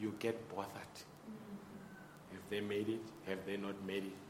[0.00, 0.70] you get bothered.
[0.70, 2.32] Mm-hmm.
[2.32, 3.02] Have they made it?
[3.26, 4.23] Have they not made it?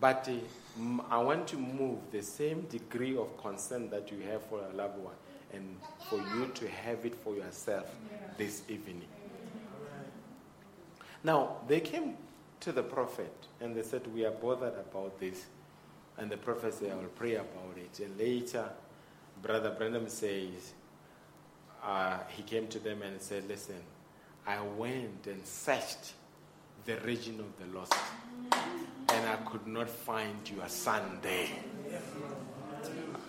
[0.00, 4.60] But uh, I want to move the same degree of concern that you have for
[4.60, 5.14] a loved one
[5.52, 5.76] and
[6.08, 7.90] for you to have it for yourself
[8.36, 9.02] this evening.
[11.22, 12.16] Now, they came
[12.60, 15.46] to the prophet and they said, We are bothered about this.
[16.18, 18.04] And the prophet said, I will pray about it.
[18.04, 18.68] And later,
[19.42, 20.74] Brother Branham says,
[21.84, 23.82] uh, he came to them and said, Listen,
[24.46, 26.14] I went and searched
[26.86, 27.94] the region of the lost,
[29.14, 31.48] and I could not find your son there.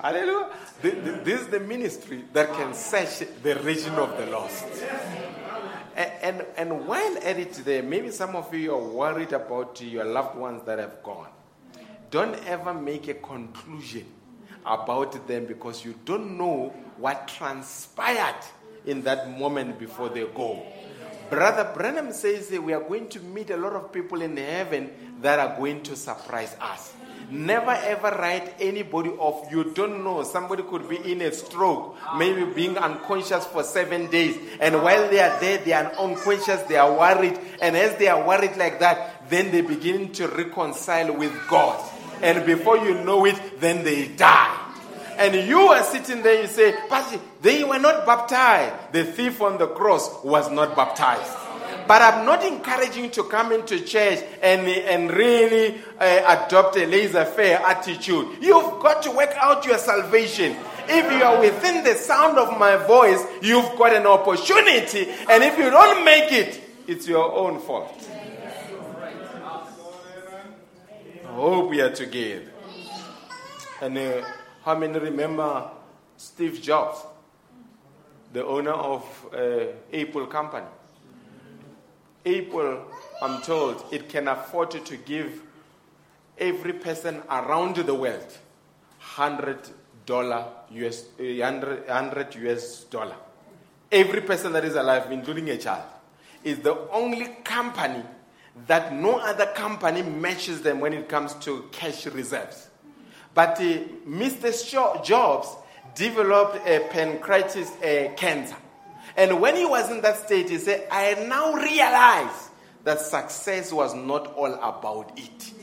[0.02, 0.50] Hallelujah.
[0.82, 4.66] This is the ministry that can search the region of the lost.
[5.96, 10.04] And, and, and while at it there, maybe some of you are worried about your
[10.04, 11.30] loved ones that have gone.
[12.12, 14.06] Don't ever make a conclusion
[14.66, 18.44] about them because you don't know what transpired
[18.86, 20.66] in that moment before they go.
[21.30, 25.40] Brother Branham says we are going to meet a lot of people in heaven that
[25.40, 26.94] are going to surprise us.
[27.32, 29.52] Never ever write anybody off.
[29.52, 30.22] You don't know.
[30.24, 34.38] Somebody could be in a stroke, maybe being unconscious for seven days.
[34.60, 37.40] And while they are there, they are unconscious, they are worried.
[37.62, 41.84] And as they are worried like that, then they begin to reconcile with God.
[42.22, 44.62] And before you know it, then they die
[45.18, 48.92] and you are sitting there, you say, Pastor, they were not baptized.
[48.92, 51.32] The thief on the cross was not baptized.
[51.88, 56.86] But I'm not encouraging you to come into church and, and really uh, adopt a
[56.86, 58.38] laissez faire attitude.
[58.42, 60.56] You've got to work out your salvation.
[60.88, 65.08] If you are within the sound of my voice, you've got an opportunity.
[65.30, 68.10] And if you don't make it, it's your own fault.
[71.24, 72.52] I hope we are together.
[73.82, 74.26] And uh,
[74.64, 75.70] how many remember
[76.18, 77.00] Steve Jobs,
[78.32, 80.66] the owner of uh, Apple company?
[82.26, 82.86] Apple
[83.22, 85.42] I'm told it can afford to give
[86.38, 88.38] every person around the world
[89.00, 89.60] hundred
[90.06, 93.16] dollar US, 100, 100 US dollar.
[93.92, 95.84] Every person that is alive, including a child,
[96.44, 98.04] is the only company
[98.68, 102.70] that no other company matches them when it comes to cash reserves.
[103.34, 105.04] But uh, Mr.
[105.04, 105.50] Jobs
[105.94, 108.56] developed a pancreatic uh, cancer.
[109.18, 112.50] And when he was in that state, he said, I now realize
[112.84, 115.54] that success was not all about it.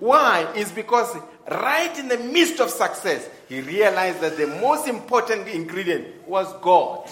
[0.00, 0.52] Why?
[0.54, 1.16] It's because
[1.50, 7.08] right in the midst of success, he realized that the most important ingredient was God.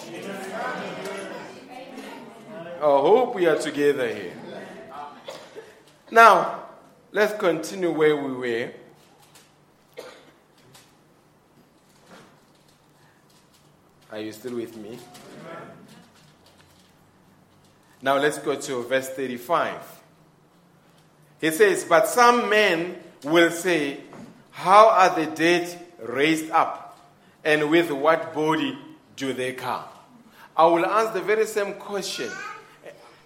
[2.77, 4.33] I hope we are together here.
[6.11, 6.65] Now,
[7.13, 8.73] let's continue where we were.
[14.13, 14.99] Are you still with me?
[18.05, 19.81] Now let's go to verse 35.
[21.41, 24.01] He says, But some men will say,
[24.51, 26.99] How are the dead raised up?
[27.43, 28.79] And with what body
[29.17, 29.85] do they come?
[30.55, 32.31] I will ask the very same question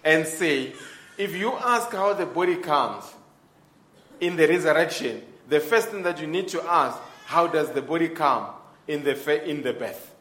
[0.05, 0.71] and say,
[1.17, 3.03] if you ask how the body comes
[4.21, 8.07] in the resurrection, the first thing that you need to ask, how does the body
[8.07, 8.47] come
[8.87, 10.15] in the, in the birth?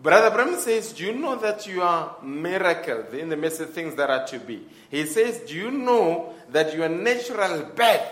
[0.00, 3.96] Brother Branham says, Do you know that you are miracle in the midst of things
[3.96, 4.64] that are to be?
[4.90, 8.06] He says, Do you know that your natural birth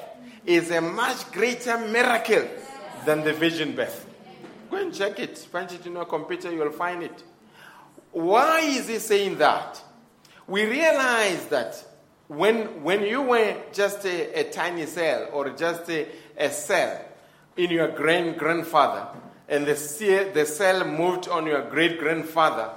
[0.44, 2.48] is a much greater miracle
[3.04, 4.04] than the virgin birth?
[4.68, 5.46] Go and check it.
[5.52, 7.22] Punch it in your computer, you'll find it.
[8.10, 9.80] Why is he saying that?
[10.48, 11.84] We realize that
[12.26, 17.00] when, when you were just a, a tiny cell or just a, a cell
[17.56, 19.06] in your grand grandfather,
[19.48, 22.70] and the, the cell moved on your great grandfather,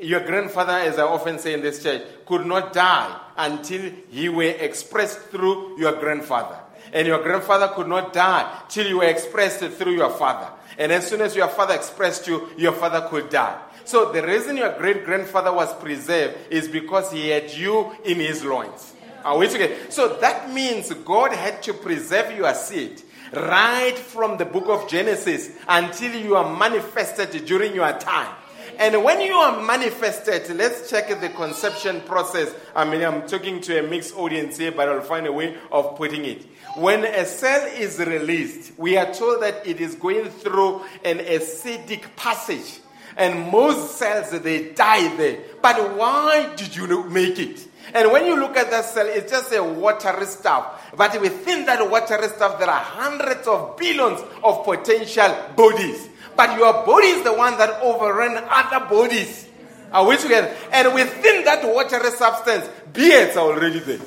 [0.00, 4.42] your grandfather, as I often say in this church, could not die until he were
[4.44, 6.58] expressed through your grandfather.
[6.92, 10.50] And your grandfather could not die till you were expressed through your father.
[10.78, 13.58] And as soon as your father expressed you, your father could die.
[13.84, 18.44] So the reason your great grandfather was preserved is because he had you in his
[18.44, 18.92] loins.
[19.24, 19.74] Are we together?
[19.90, 25.50] So that means God had to preserve your seed right from the book of Genesis
[25.68, 28.34] until you are manifested during your time.
[28.78, 32.54] And when you are manifested, let's check the conception process.
[32.74, 35.96] I mean, I'm talking to a mixed audience here, but I'll find a way of
[35.96, 36.44] putting it.
[36.74, 42.16] When a cell is released, we are told that it is going through an acidic
[42.16, 42.80] passage.
[43.16, 45.38] And most cells, they die there.
[45.62, 47.66] But why did you make it?
[47.96, 50.92] And when you look at that cell, it's just a watery stuff.
[50.94, 56.10] But within that watery stuff, there are hundreds of billions of potential bodies.
[56.36, 59.48] But your body is the one that overran other bodies.
[59.90, 60.54] Are we together?
[60.72, 64.00] And within that watery substance, beards are already there.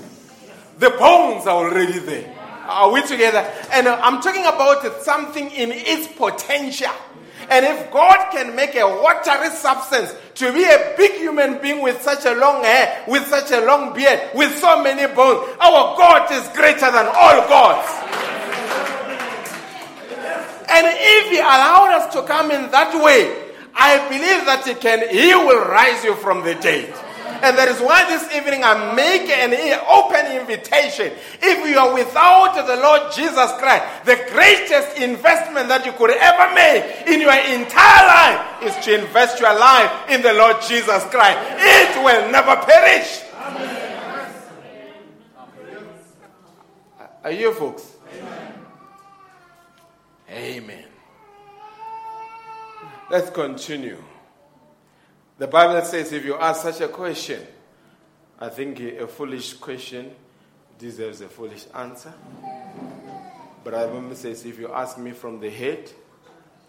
[0.77, 2.35] The bones are already there.
[2.67, 3.39] Are we together?
[3.71, 6.93] And I'm talking about something in its potential.
[7.49, 12.01] And if God can make a watery substance to be a big human being with
[12.01, 16.31] such a long hair, with such a long beard, with so many bones, our God
[16.31, 17.89] is greater than all gods.
[20.71, 25.09] And if He allowed us to come in that way, I believe that He can,
[25.09, 26.93] He will rise you from the dead.
[27.41, 29.53] And that is why this evening I make an
[29.87, 31.13] open invitation.
[31.41, 36.53] If you are without the Lord Jesus Christ, the greatest investment that you could ever
[36.53, 41.39] make in your entire life is to invest your life in the Lord Jesus Christ.
[41.57, 43.23] It will never perish.
[43.39, 43.89] Amen.
[47.23, 47.95] Are you folks?
[48.17, 48.53] Amen.
[50.31, 50.85] Amen.
[53.09, 53.97] Let's continue.
[55.39, 57.39] The Bible says if you ask such a question,
[58.37, 60.11] I think a foolish question
[60.77, 62.13] deserves a foolish answer.
[63.63, 65.89] But the Bible says if you ask me from the head,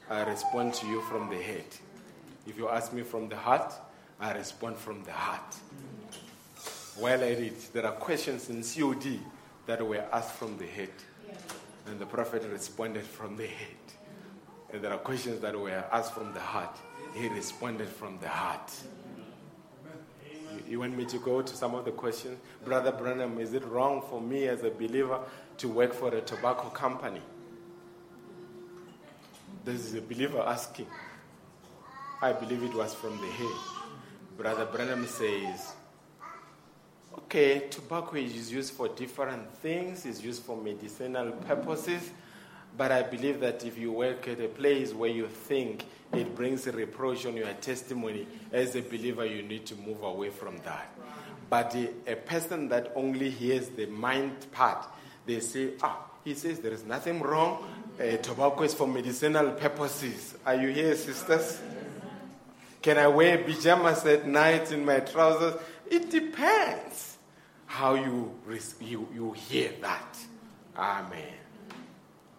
[0.09, 1.65] I respond to you from the head.
[2.47, 3.73] If you ask me from the heart,
[4.21, 5.53] I respond from the heart.
[6.97, 9.19] While I read, there are questions in COD
[9.67, 10.93] that were asked from the head,
[11.87, 13.77] and the prophet responded from the head.
[14.73, 16.77] And there are questions that were asked from the heart,
[17.15, 18.73] he responded from the heart.
[20.69, 22.39] You want me to go to some of the questions?
[22.65, 25.21] Brother Branham, is it wrong for me as a believer
[25.59, 27.21] to work for a tobacco company?
[29.65, 30.87] This is a believer asking.
[32.23, 33.57] I believe it was from the head.
[34.37, 35.73] Brother Branham says,
[37.15, 42.11] okay, tobacco is used for different things, it's used for medicinal purposes,
[42.77, 46.67] but I believe that if you work at a place where you think it brings
[46.67, 50.93] a reproach on your testimony, as a believer, you need to move away from that.
[51.49, 51.75] But
[52.07, 54.87] a person that only hears the mind part,
[55.27, 57.65] they say, ah, he says there is nothing wrong.
[57.99, 60.37] Uh, tobacco is for medicinal purposes.
[60.47, 61.61] Are you here, sisters?
[62.83, 65.61] Can I wear pajamas at night in my trousers?
[65.91, 67.19] It depends
[67.67, 68.35] how you,
[68.81, 70.19] you, you hear that.
[70.77, 71.40] Amen.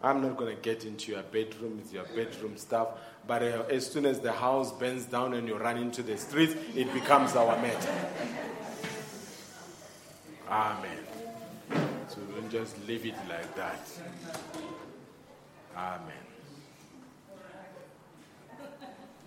[0.04, 2.90] I'm not going to get into your bedroom with your bedroom stuff,
[3.28, 6.56] but uh, as soon as the house burns down and you run into the streets,
[6.76, 8.10] it becomes our matter.
[10.50, 10.98] Amen.
[12.08, 13.90] So don't just leave it like that.
[15.78, 16.14] Amen.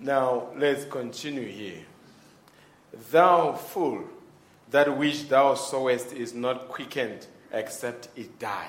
[0.00, 1.86] Now let's continue here.
[3.10, 4.04] Thou fool,
[4.70, 8.68] that which thou sowest is not quickened except it die.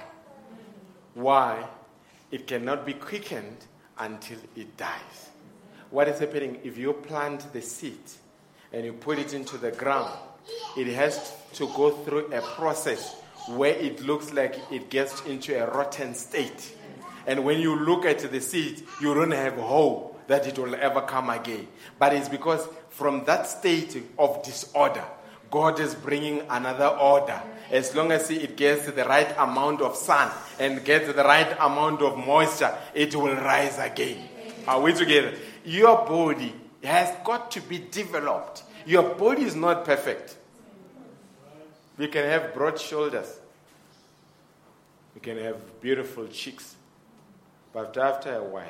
[1.16, 1.66] Why?
[2.36, 3.66] It cannot be quickened
[3.98, 5.30] until it dies.
[5.90, 7.98] What is happening if you plant the seed
[8.74, 10.20] and you put it into the ground?
[10.76, 13.16] It has to go through a process
[13.48, 16.76] where it looks like it gets into a rotten state.
[17.26, 21.04] And when you look at the seed, you don't have hope that it will ever
[21.04, 21.70] come again.
[21.98, 25.06] But it's because from that state of disorder,
[25.50, 27.42] God is bringing another order.
[27.72, 32.02] As long as it gets the right amount of sun and gets the right amount
[32.02, 34.30] of moisture, it will rise again.
[34.68, 35.34] Are we together?
[35.64, 36.54] Your body
[36.84, 38.64] has got to be developed.
[38.86, 40.38] Your body is not perfect.
[41.98, 43.40] We can have broad shoulders.
[45.14, 46.76] We can have beautiful cheeks.
[47.74, 48.66] But after a while,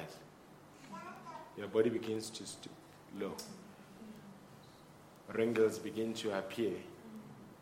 [1.57, 2.71] your body begins to stoop
[3.19, 3.33] low.
[5.33, 6.73] Wrinkles begin to appear.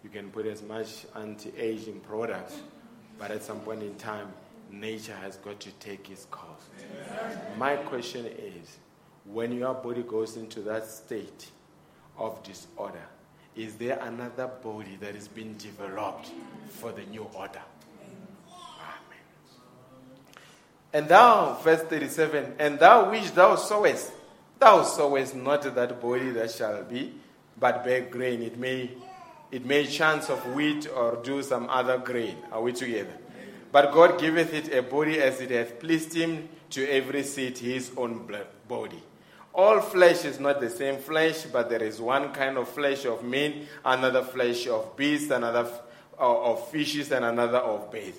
[0.03, 2.59] You can put as much anti aging products,
[3.17, 4.27] but at some point in time,
[4.69, 6.69] nature has got to take its course.
[7.57, 8.77] My question is
[9.25, 11.47] when your body goes into that state
[12.17, 13.05] of disorder,
[13.55, 16.31] is there another body that is being developed
[16.67, 17.61] for the new order?
[18.01, 18.27] Amen.
[20.91, 24.11] And thou, verse 37, and thou which thou sowest,
[24.59, 27.13] thou sowest not that body that shall be,
[27.59, 28.41] but bear grain.
[28.41, 28.89] It may,
[29.53, 32.35] it may chance of wheat or do some other grain.
[32.51, 33.13] Are we together?
[33.71, 37.91] But God giveth it a body as it hath pleased him to every seed his
[37.95, 38.27] own
[38.67, 39.01] body.
[39.53, 43.23] All flesh is not the same flesh, but there is one kind of flesh of
[43.23, 45.69] men, another flesh of beasts, another
[46.19, 48.17] uh, of fishes, and another of birds.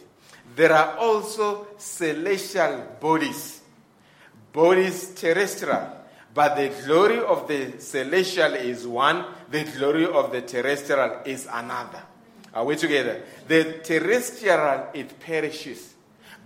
[0.55, 3.61] There are also celestial bodies,
[4.53, 5.97] bodies terrestrial,
[6.35, 12.03] but the glory of the celestial is one, the glory of the terrestrial is another.
[12.53, 13.23] Are we together?
[13.47, 15.95] The terrestrial, it perishes,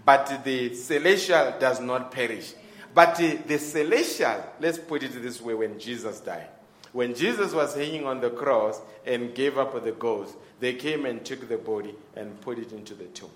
[0.04, 2.54] but the celestial does not perish.
[2.94, 6.48] But uh, the celestial, let's put it this way when Jesus died.
[6.92, 11.24] When Jesus was hanging on the cross and gave up the ghost, they came and
[11.24, 13.30] took the body and put it into the tomb.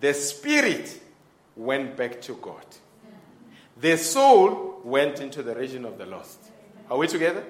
[0.00, 1.00] The spirit
[1.56, 2.64] went back to God.
[3.80, 6.38] The soul went into the region of the lost.
[6.90, 7.44] Are we together?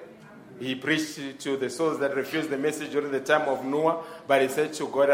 [0.59, 4.43] He preached to the souls that refused the message during the time of Noah, but
[4.43, 5.09] he said to God,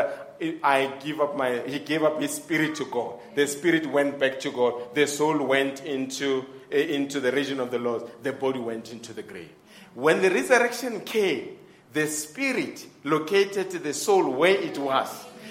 [0.61, 3.13] I give up my, he gave up his spirit to God.
[3.33, 4.93] The spirit went back to God.
[4.93, 8.07] The soul went into, eh, into the region of the lost.
[8.23, 9.49] The body went into the grave.
[9.93, 11.57] When the resurrection came,
[11.93, 15.07] the spirit located the soul where it was,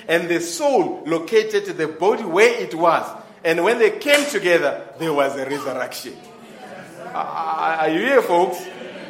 [0.06, 3.22] and the soul located the body where it was.
[3.42, 6.16] And when they came together, there was a resurrection.
[7.16, 8.64] Are you here, folks?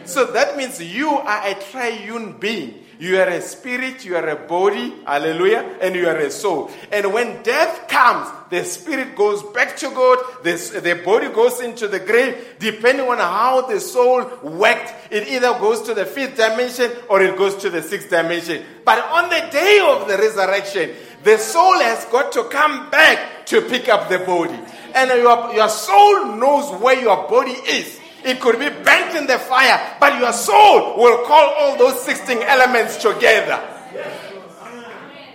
[0.04, 2.85] So that means you are a triune being.
[2.98, 6.70] You are a spirit, you are a body, hallelujah, and you are a soul.
[6.90, 11.88] And when death comes, the spirit goes back to God, the, the body goes into
[11.88, 12.56] the grave.
[12.58, 17.36] Depending on how the soul worked, it either goes to the fifth dimension or it
[17.36, 18.64] goes to the sixth dimension.
[18.84, 20.90] But on the day of the resurrection,
[21.22, 24.58] the soul has got to come back to pick up the body.
[24.94, 28.00] And your, your soul knows where your body is.
[28.26, 32.42] It could be burnt in the fire, but your soul will call all those 16
[32.42, 33.62] elements together.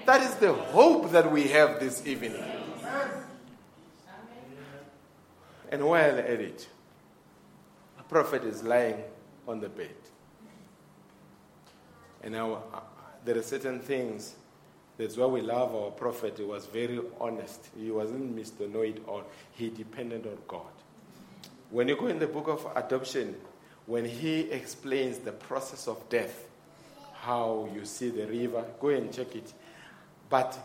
[0.05, 2.35] That is the hope that we have this evening.
[5.71, 6.67] And while at it,
[7.97, 9.01] a prophet is lying
[9.47, 9.95] on the bed.
[12.23, 12.79] And now uh,
[13.23, 14.35] there are certain things.
[14.97, 16.39] That's why we love our prophet.
[16.39, 17.69] He was very honest.
[17.79, 18.69] He wasn't Mr.
[18.69, 19.23] Know It All.
[19.53, 20.67] He depended on God.
[21.71, 23.33] When you go in the book of adoption,
[23.85, 26.49] when he explains the process of death,
[27.13, 29.53] how you see the river, go and check it.
[30.29, 30.59] But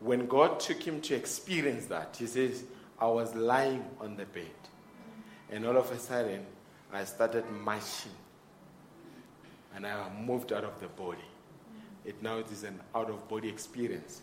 [0.00, 2.64] when God took him to experience that, he says,
[2.98, 4.46] I was lying on the bed.
[5.50, 6.46] And all of a sudden,
[6.90, 8.12] I started marching.
[9.76, 11.18] And I moved out of the body.
[12.06, 14.22] It now it is an out of body experience.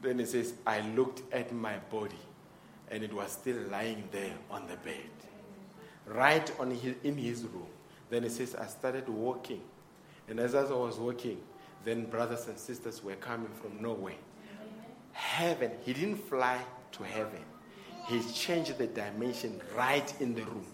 [0.00, 2.16] Then he says, I looked at my body
[2.90, 5.10] and it was still lying there on the bed,
[6.06, 7.66] right on his, in his room.
[8.10, 9.60] Then he says, I started walking.
[10.28, 11.38] And as I was walking,
[11.84, 14.14] then brothers and sisters were coming from nowhere.
[15.12, 16.60] Heaven, he didn't fly
[16.92, 17.44] to heaven.
[18.06, 20.66] He changed the dimension right in the room.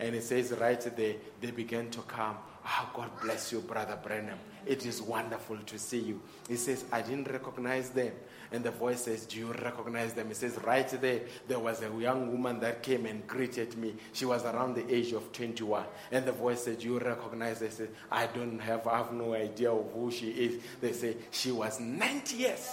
[0.00, 2.36] And it says right there, they began to come.
[2.64, 4.38] Oh, God bless you, Brother Branham.
[4.66, 6.20] It is wonderful to see you.
[6.48, 8.12] He says, I didn't recognize them.
[8.52, 10.28] And the voice says, Do you recognize them?
[10.28, 13.94] He says, Right there, there was a young woman that came and greeted me.
[14.12, 15.84] She was around the age of 21.
[16.10, 17.66] And the voice said, Do you recognize her?
[17.66, 20.62] I said, I don't have, I have no idea of who she is.
[20.80, 22.70] They say, She was 90 years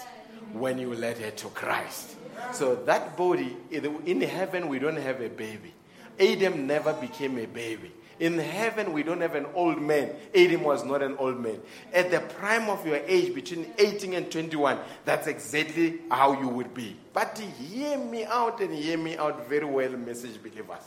[0.53, 2.15] when you led her to Christ.
[2.53, 5.73] So that body, in heaven, we don't have a baby.
[6.19, 7.91] Adam never became a baby.
[8.19, 10.11] In heaven, we don't have an old man.
[10.35, 11.61] Adam was not an old man.
[11.93, 16.73] At the prime of your age, between 18 and 21, that's exactly how you would
[16.73, 16.97] be.
[17.13, 20.83] But hear me out and hear me out very well, message believers.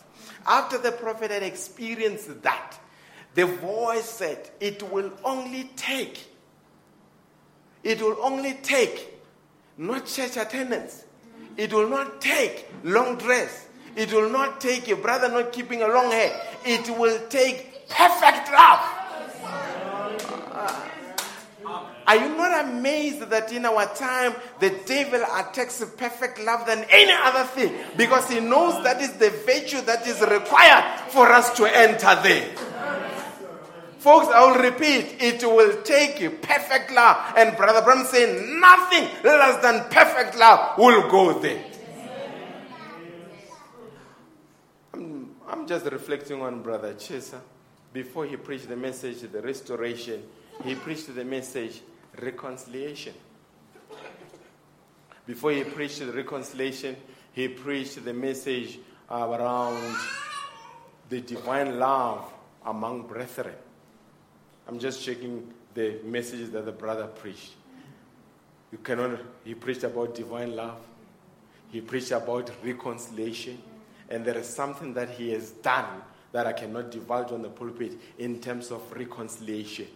[0.46, 2.78] After the prophet had experienced that,
[3.34, 6.26] the voice said, It will only take,
[7.82, 9.08] it will only take
[9.78, 11.04] not church attendance,
[11.56, 13.68] it will not take long dress.
[13.96, 16.40] It will not take a brother not keeping a long hair.
[16.64, 18.98] It will take perfect love.
[22.06, 27.12] Are you not amazed that in our time the devil attacks perfect love than any
[27.12, 27.72] other thing?
[27.96, 32.48] Because he knows that is the virtue that is required for us to enter there.
[33.98, 37.34] Folks, I will repeat, it will take you perfect love.
[37.36, 41.71] And Brother Branham saying nothing less than perfect love will go there.
[45.52, 47.38] I'm, just reflecting on Brother Chesa.
[47.92, 50.22] Before he preached the message, the restoration,
[50.64, 51.82] he preached the message,
[52.20, 53.12] reconciliation.
[55.26, 56.96] Before he preached the reconciliation,
[57.32, 58.78] he preached the message
[59.10, 59.94] around
[61.10, 62.32] the divine love
[62.64, 63.54] among brethren.
[64.66, 67.52] I'm just checking the messages that the brother preached.
[68.70, 70.78] You cannot, he preached about divine love,
[71.70, 73.62] he preached about reconciliation,
[74.12, 76.02] and there is something that he has done
[76.32, 79.86] that I cannot divulge on the pulpit in terms of reconciliation.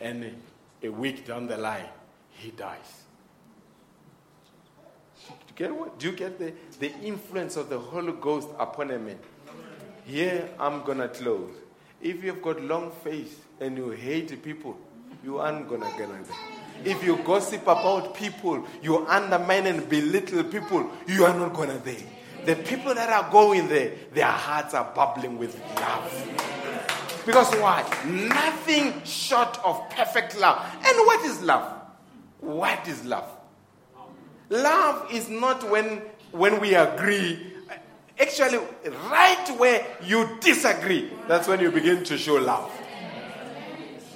[0.00, 0.34] And
[0.82, 1.84] a week down the line,
[2.30, 3.02] he dies.
[5.28, 5.98] Do you get, what?
[5.98, 9.18] Do you get the, the influence of the Holy Ghost upon a man?
[10.06, 11.54] Here, I'm going to close.
[12.00, 14.78] If you've got long face and you hate people,
[15.22, 16.36] you aren't going to get anything.
[16.84, 21.78] If you gossip about people, you undermine and belittle people, you are not going to
[21.78, 22.06] there.
[22.44, 27.24] The people that are going there, their hearts are bubbling with love.
[27.26, 27.82] Because why?
[28.06, 30.64] Nothing short of perfect love.
[30.76, 31.74] And what is love?
[32.40, 33.28] What is love?
[34.48, 36.00] Love is not when,
[36.32, 37.52] when we agree.
[38.18, 38.58] Actually,
[39.10, 42.70] right where you disagree, that's when you begin to show love.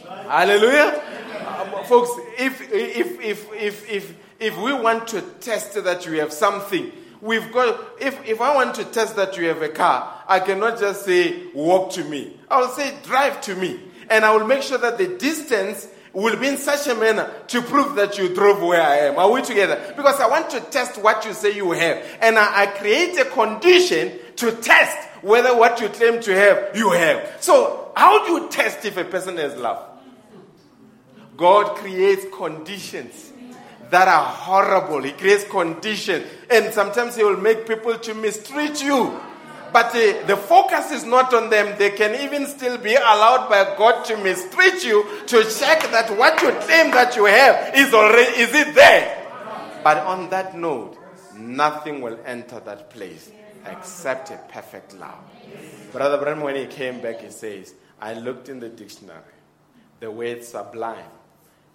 [0.07, 1.03] Hallelujah.
[1.47, 6.33] Um, folks, if, if, if, if, if, if we want to test that you have
[6.33, 6.91] something,
[7.23, 10.79] we've got, if, if I want to test that you have a car, I cannot
[10.79, 12.37] just say, walk to me.
[12.51, 13.81] I will say, drive to me.
[14.11, 17.63] And I will make sure that the distance will be in such a manner to
[17.63, 19.19] prove that you drove where I am.
[19.19, 19.95] Are we together?
[19.97, 22.05] Because I want to test what you say you have.
[22.21, 26.91] And I, I create a condition to test whether what you claim to have, you
[26.91, 27.39] have.
[27.41, 29.89] So, how do you test if a person has love?
[31.37, 33.32] God creates conditions
[33.93, 35.03] that are horrible.
[35.03, 36.27] He creates conditions.
[36.51, 39.21] And sometimes He will make people to mistreat you.
[39.71, 41.79] But uh, the focus is not on them.
[41.79, 46.41] They can even still be allowed by God to mistreat you to check that what
[46.41, 49.31] you claim that you have is already is it there.
[49.85, 50.97] But on that note,
[51.37, 53.31] nothing will enter that place
[53.67, 55.19] except a perfect love.
[55.93, 59.21] Brother Branham, when he came back, he says, I looked in the dictionary.
[60.01, 61.13] The word sublime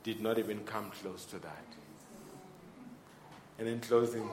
[0.03, 1.66] did not even come close to that.
[3.59, 4.29] And in closing,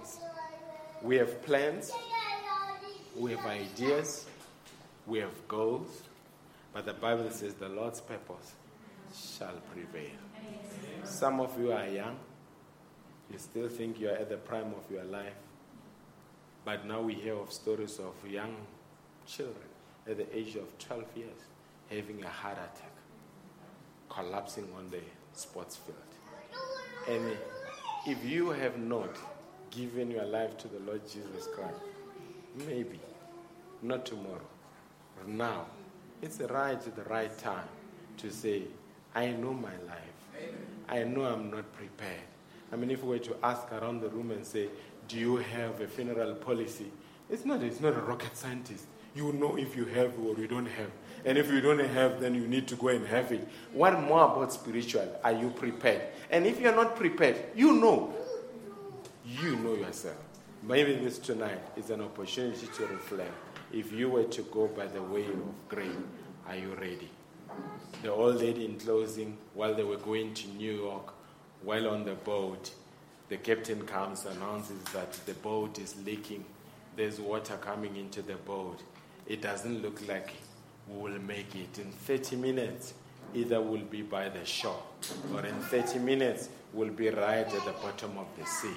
[1.03, 1.91] we have plans,
[3.17, 4.27] we have ideas,
[5.07, 6.03] we have goals,
[6.73, 8.55] but the Bible says the Lord's purpose
[9.15, 10.11] shall prevail.
[11.05, 12.17] Some of you are young,
[13.31, 15.35] you still think you are at the prime of your life,
[16.65, 18.57] but now we hear of stories of young
[19.27, 19.69] children
[20.07, 21.41] at the age of 12 years
[21.91, 22.93] having a heart attack,
[24.09, 25.01] collapsing on the
[25.33, 25.99] sports field.
[27.09, 27.37] And
[28.07, 29.17] if you have not
[29.71, 31.81] given your life to the Lord Jesus Christ,
[32.67, 33.01] maybe,
[33.83, 34.41] not tomorrow,
[35.17, 35.67] but now,
[36.23, 37.69] it's the right, the right time
[38.19, 38.63] to say,
[39.15, 40.53] I know my life.
[40.89, 42.21] I know I'm not prepared.
[42.73, 44.69] I mean, if we were to ask around the room and say,
[45.09, 46.91] Do you have a funeral policy?
[47.31, 48.87] It's not, it's not a rocket scientist.
[49.15, 50.91] You know if you have or you don't have.
[51.25, 53.49] And if you don't have, then you need to go and have it.
[53.73, 55.09] What more about spiritual?
[55.25, 56.03] Are you prepared?
[56.31, 58.15] And if you're not prepared, you know.
[59.25, 60.17] You know yourself.
[60.63, 63.33] Maybe this tonight is an opportunity to reflect.
[63.73, 65.89] If you were to go by the way of grace,
[66.47, 67.11] are you ready?
[68.03, 71.15] The old lady in closing, while they were going to New York,
[71.63, 72.71] while on the boat,
[73.29, 76.45] the captain comes, announces that the boat is leaking.
[76.97, 78.83] There's water coming into the boat.
[79.27, 80.35] It doesn't look like
[80.89, 81.79] we will make it.
[81.79, 82.95] In 30 minutes,
[83.35, 84.83] either we'll be by the shore,
[85.33, 88.77] or in 30 minutes, we'll be right at the bottom of the sea.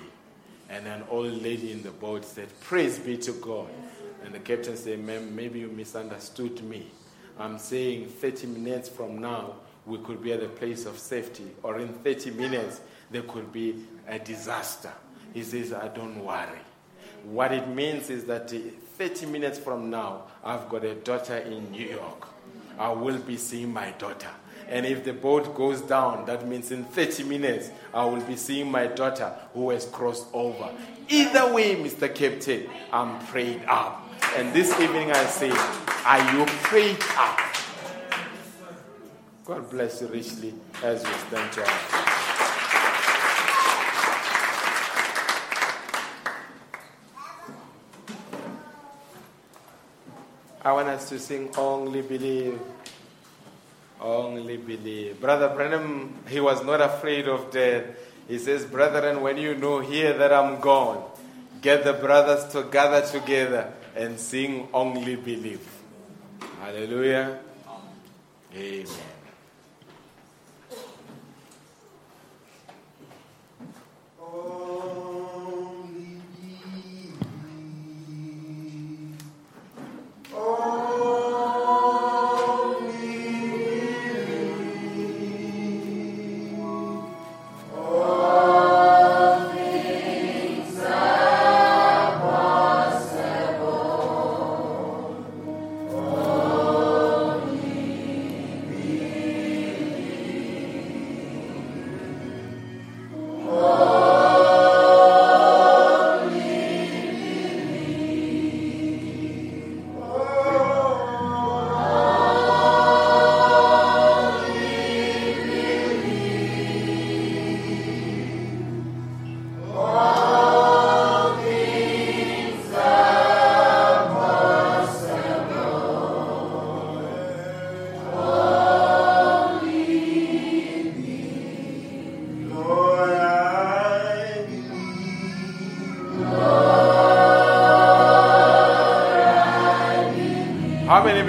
[0.69, 3.69] And an old lady in the boat said, Praise be to God.
[4.23, 6.87] And the captain said, Ma'am, maybe you misunderstood me.
[7.39, 9.55] I'm saying 30 minutes from now,
[9.85, 13.85] we could be at a place of safety, or in 30 minutes, there could be
[14.07, 14.91] a disaster.
[15.33, 16.59] He says, I don't worry.
[17.23, 18.51] What it means is that
[18.97, 22.27] 30 minutes from now, I've got a daughter in New York.
[22.79, 24.29] I will be seeing my daughter.
[24.67, 28.71] And if the boat goes down, that means in 30 minutes, I will be seeing
[28.71, 30.71] my daughter who has crossed over.
[31.09, 32.13] Either way, Mr.
[32.13, 34.09] Captain, I'm prayed up.
[34.35, 37.39] And this evening I say, Are you prayed up?
[39.45, 42.06] God bless you richly as we stand to our
[50.67, 52.59] I want us to sing Only Believe.
[54.01, 55.17] Only believe.
[55.21, 57.85] Brother Branham, he was not afraid of death.
[58.27, 61.09] He says, Brethren, when you know here that I'm gone,
[61.61, 65.65] get the brothers to gather together and sing Only Believe.
[66.59, 67.39] Hallelujah.
[68.53, 69.16] Amen.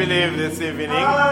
[0.09, 1.28] Yes.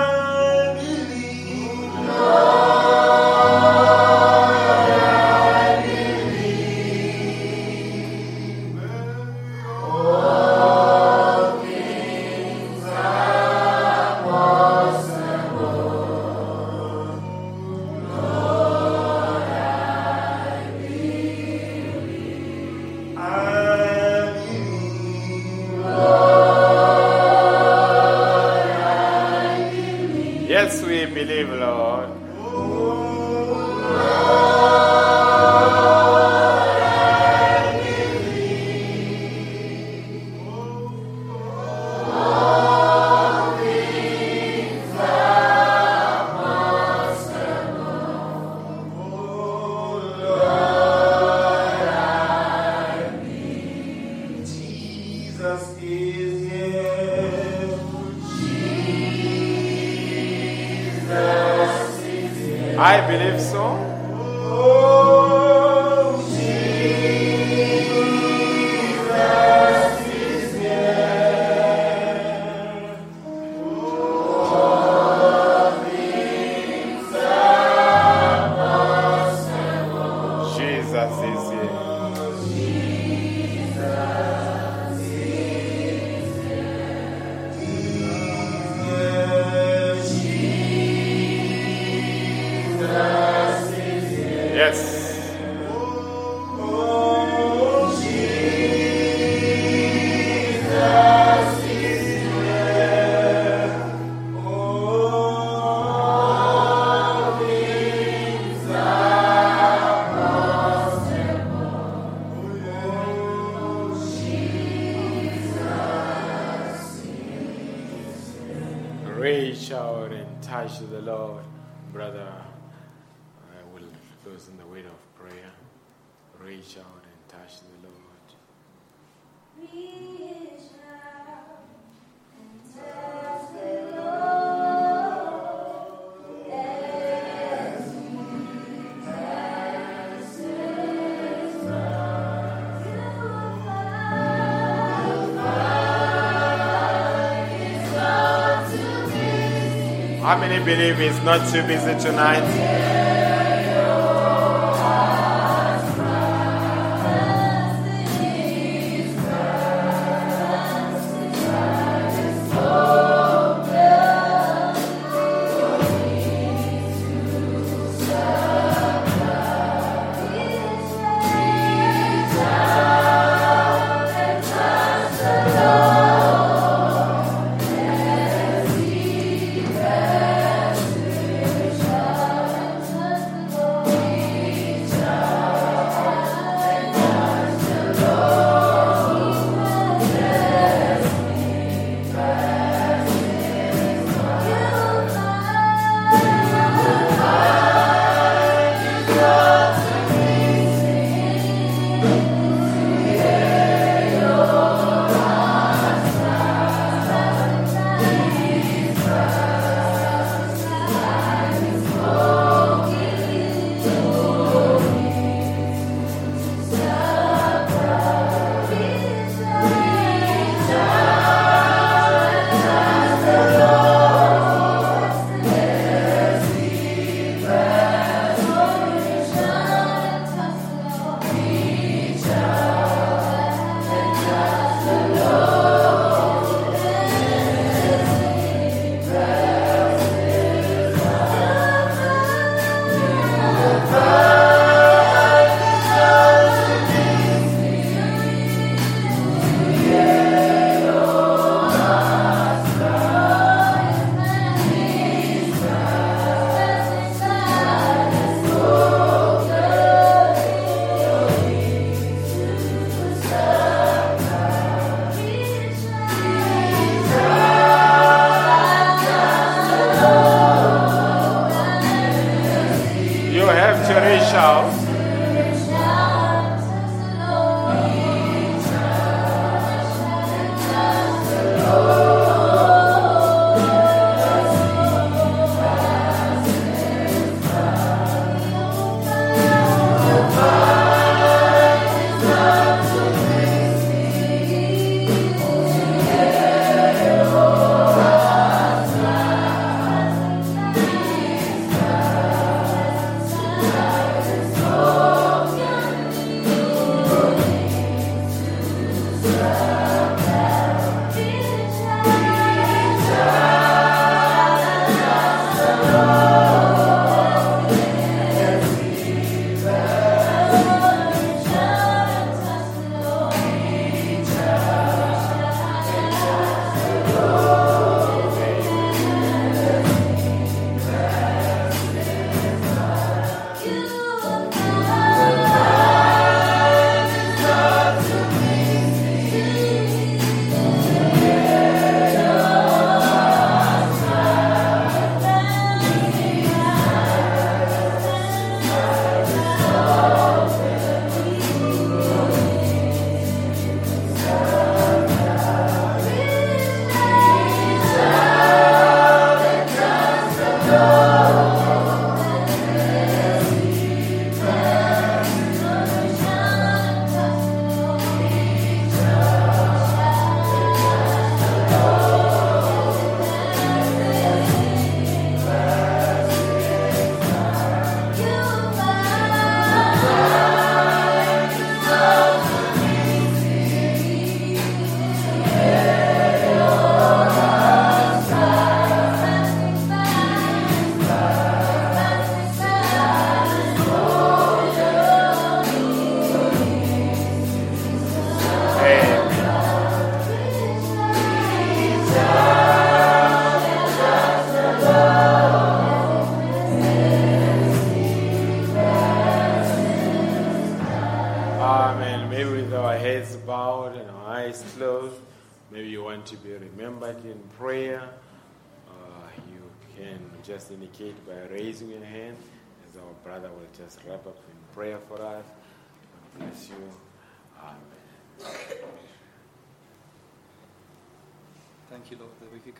[150.26, 152.65] How many believe it's not too busy tonight?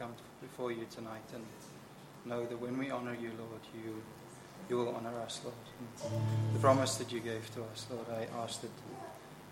[0.06, 1.44] Come before you tonight and
[2.24, 4.02] know that when we honor you, Lord, you,
[4.68, 5.56] you will honor us, Lord.
[6.04, 8.70] And the promise that you gave to us, Lord, I ask that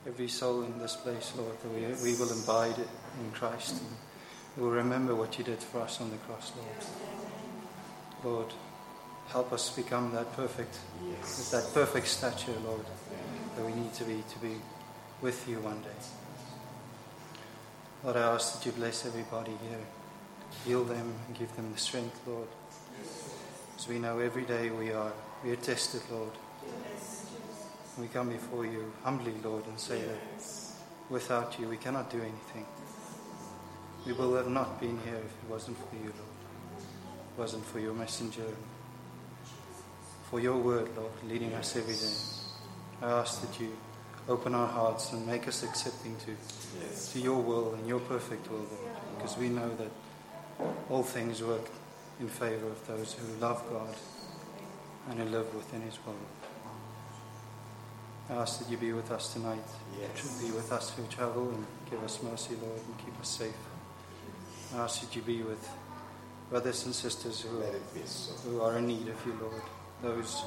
[0.06, 1.80] every soul in this place, Lord, that we,
[2.12, 3.96] we will abide in Christ and
[4.56, 8.36] we will remember what you did for us on the cross, Lord.
[8.36, 8.52] Lord,
[9.28, 10.78] help us become that perfect,
[11.08, 11.50] Yes.
[11.50, 12.86] that perfect stature, Lord,
[13.56, 14.56] that we need to be to be
[15.20, 16.00] with you one day.
[18.02, 19.80] Lord, I ask that you bless everybody here.
[20.64, 22.48] Heal them and give them the strength, Lord.
[23.76, 25.12] As we know every day we are
[25.44, 26.30] we are tested, Lord.
[27.98, 30.18] We come before you humbly, Lord, and say that
[31.10, 32.66] without you we cannot do anything.
[34.06, 36.34] We will have not been here if it wasn't for you, Lord.
[36.78, 38.46] It wasn't for your messenger,
[40.30, 43.06] for your word, Lord, leading us every day.
[43.06, 43.76] I ask that you
[44.28, 46.34] open our hearts and make us accepting to
[47.12, 49.90] to your will and your perfect will, Lord, because we know that
[50.90, 51.68] all things work
[52.20, 53.94] in favor of those who love God
[55.10, 56.14] and who live within His will.
[58.30, 59.64] I ask that you be with us tonight.
[60.00, 60.42] Yes.
[60.42, 63.54] Be with us who travel and give us mercy, Lord, and keep us safe.
[64.74, 65.68] I ask that you be with
[66.48, 68.32] brothers and sisters who are, so.
[68.48, 69.62] who are in need of you, Lord,
[70.02, 70.42] those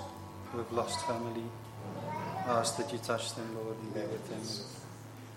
[0.51, 1.43] who have lost family.
[2.47, 4.43] I ask that you touch them, Lord, and be with them.
[4.43, 4.64] so.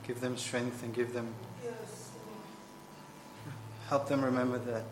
[0.07, 1.35] Give them strength and give them.
[3.91, 4.87] Help them remember that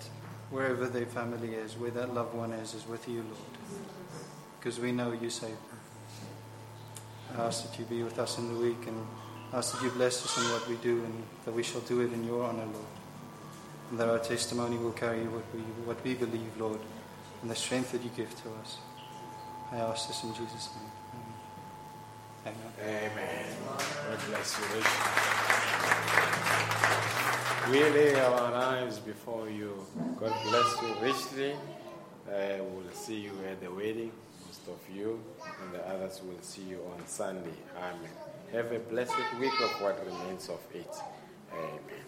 [0.51, 3.37] wherever their family is, where that loved one is, is with you, Lord.
[4.59, 5.79] Because we know you save them.
[7.39, 9.07] I ask that you be with us in the week and
[9.53, 12.01] I ask that you bless us in what we do and that we shall do
[12.01, 12.87] it in your honor, Lord.
[13.93, 16.81] And that our testimony will carry what we, what we believe, Lord,
[17.43, 18.79] and the strength that you give to us.
[19.71, 20.91] I ask this in Jesus' name.
[22.47, 22.73] Amen.
[22.83, 23.13] Amen.
[23.13, 23.47] Amen.
[24.09, 25.39] God bless you richly.
[27.71, 29.85] We lay our lives before you.
[30.19, 31.53] God bless you richly.
[32.27, 34.11] Uh, we'll see you at the wedding,
[34.47, 35.21] most of you,
[35.63, 37.59] and the others will see you on Sunday.
[37.77, 38.11] Amen.
[38.53, 40.95] Have a blessed week of what remains of it.
[41.53, 42.08] Amen.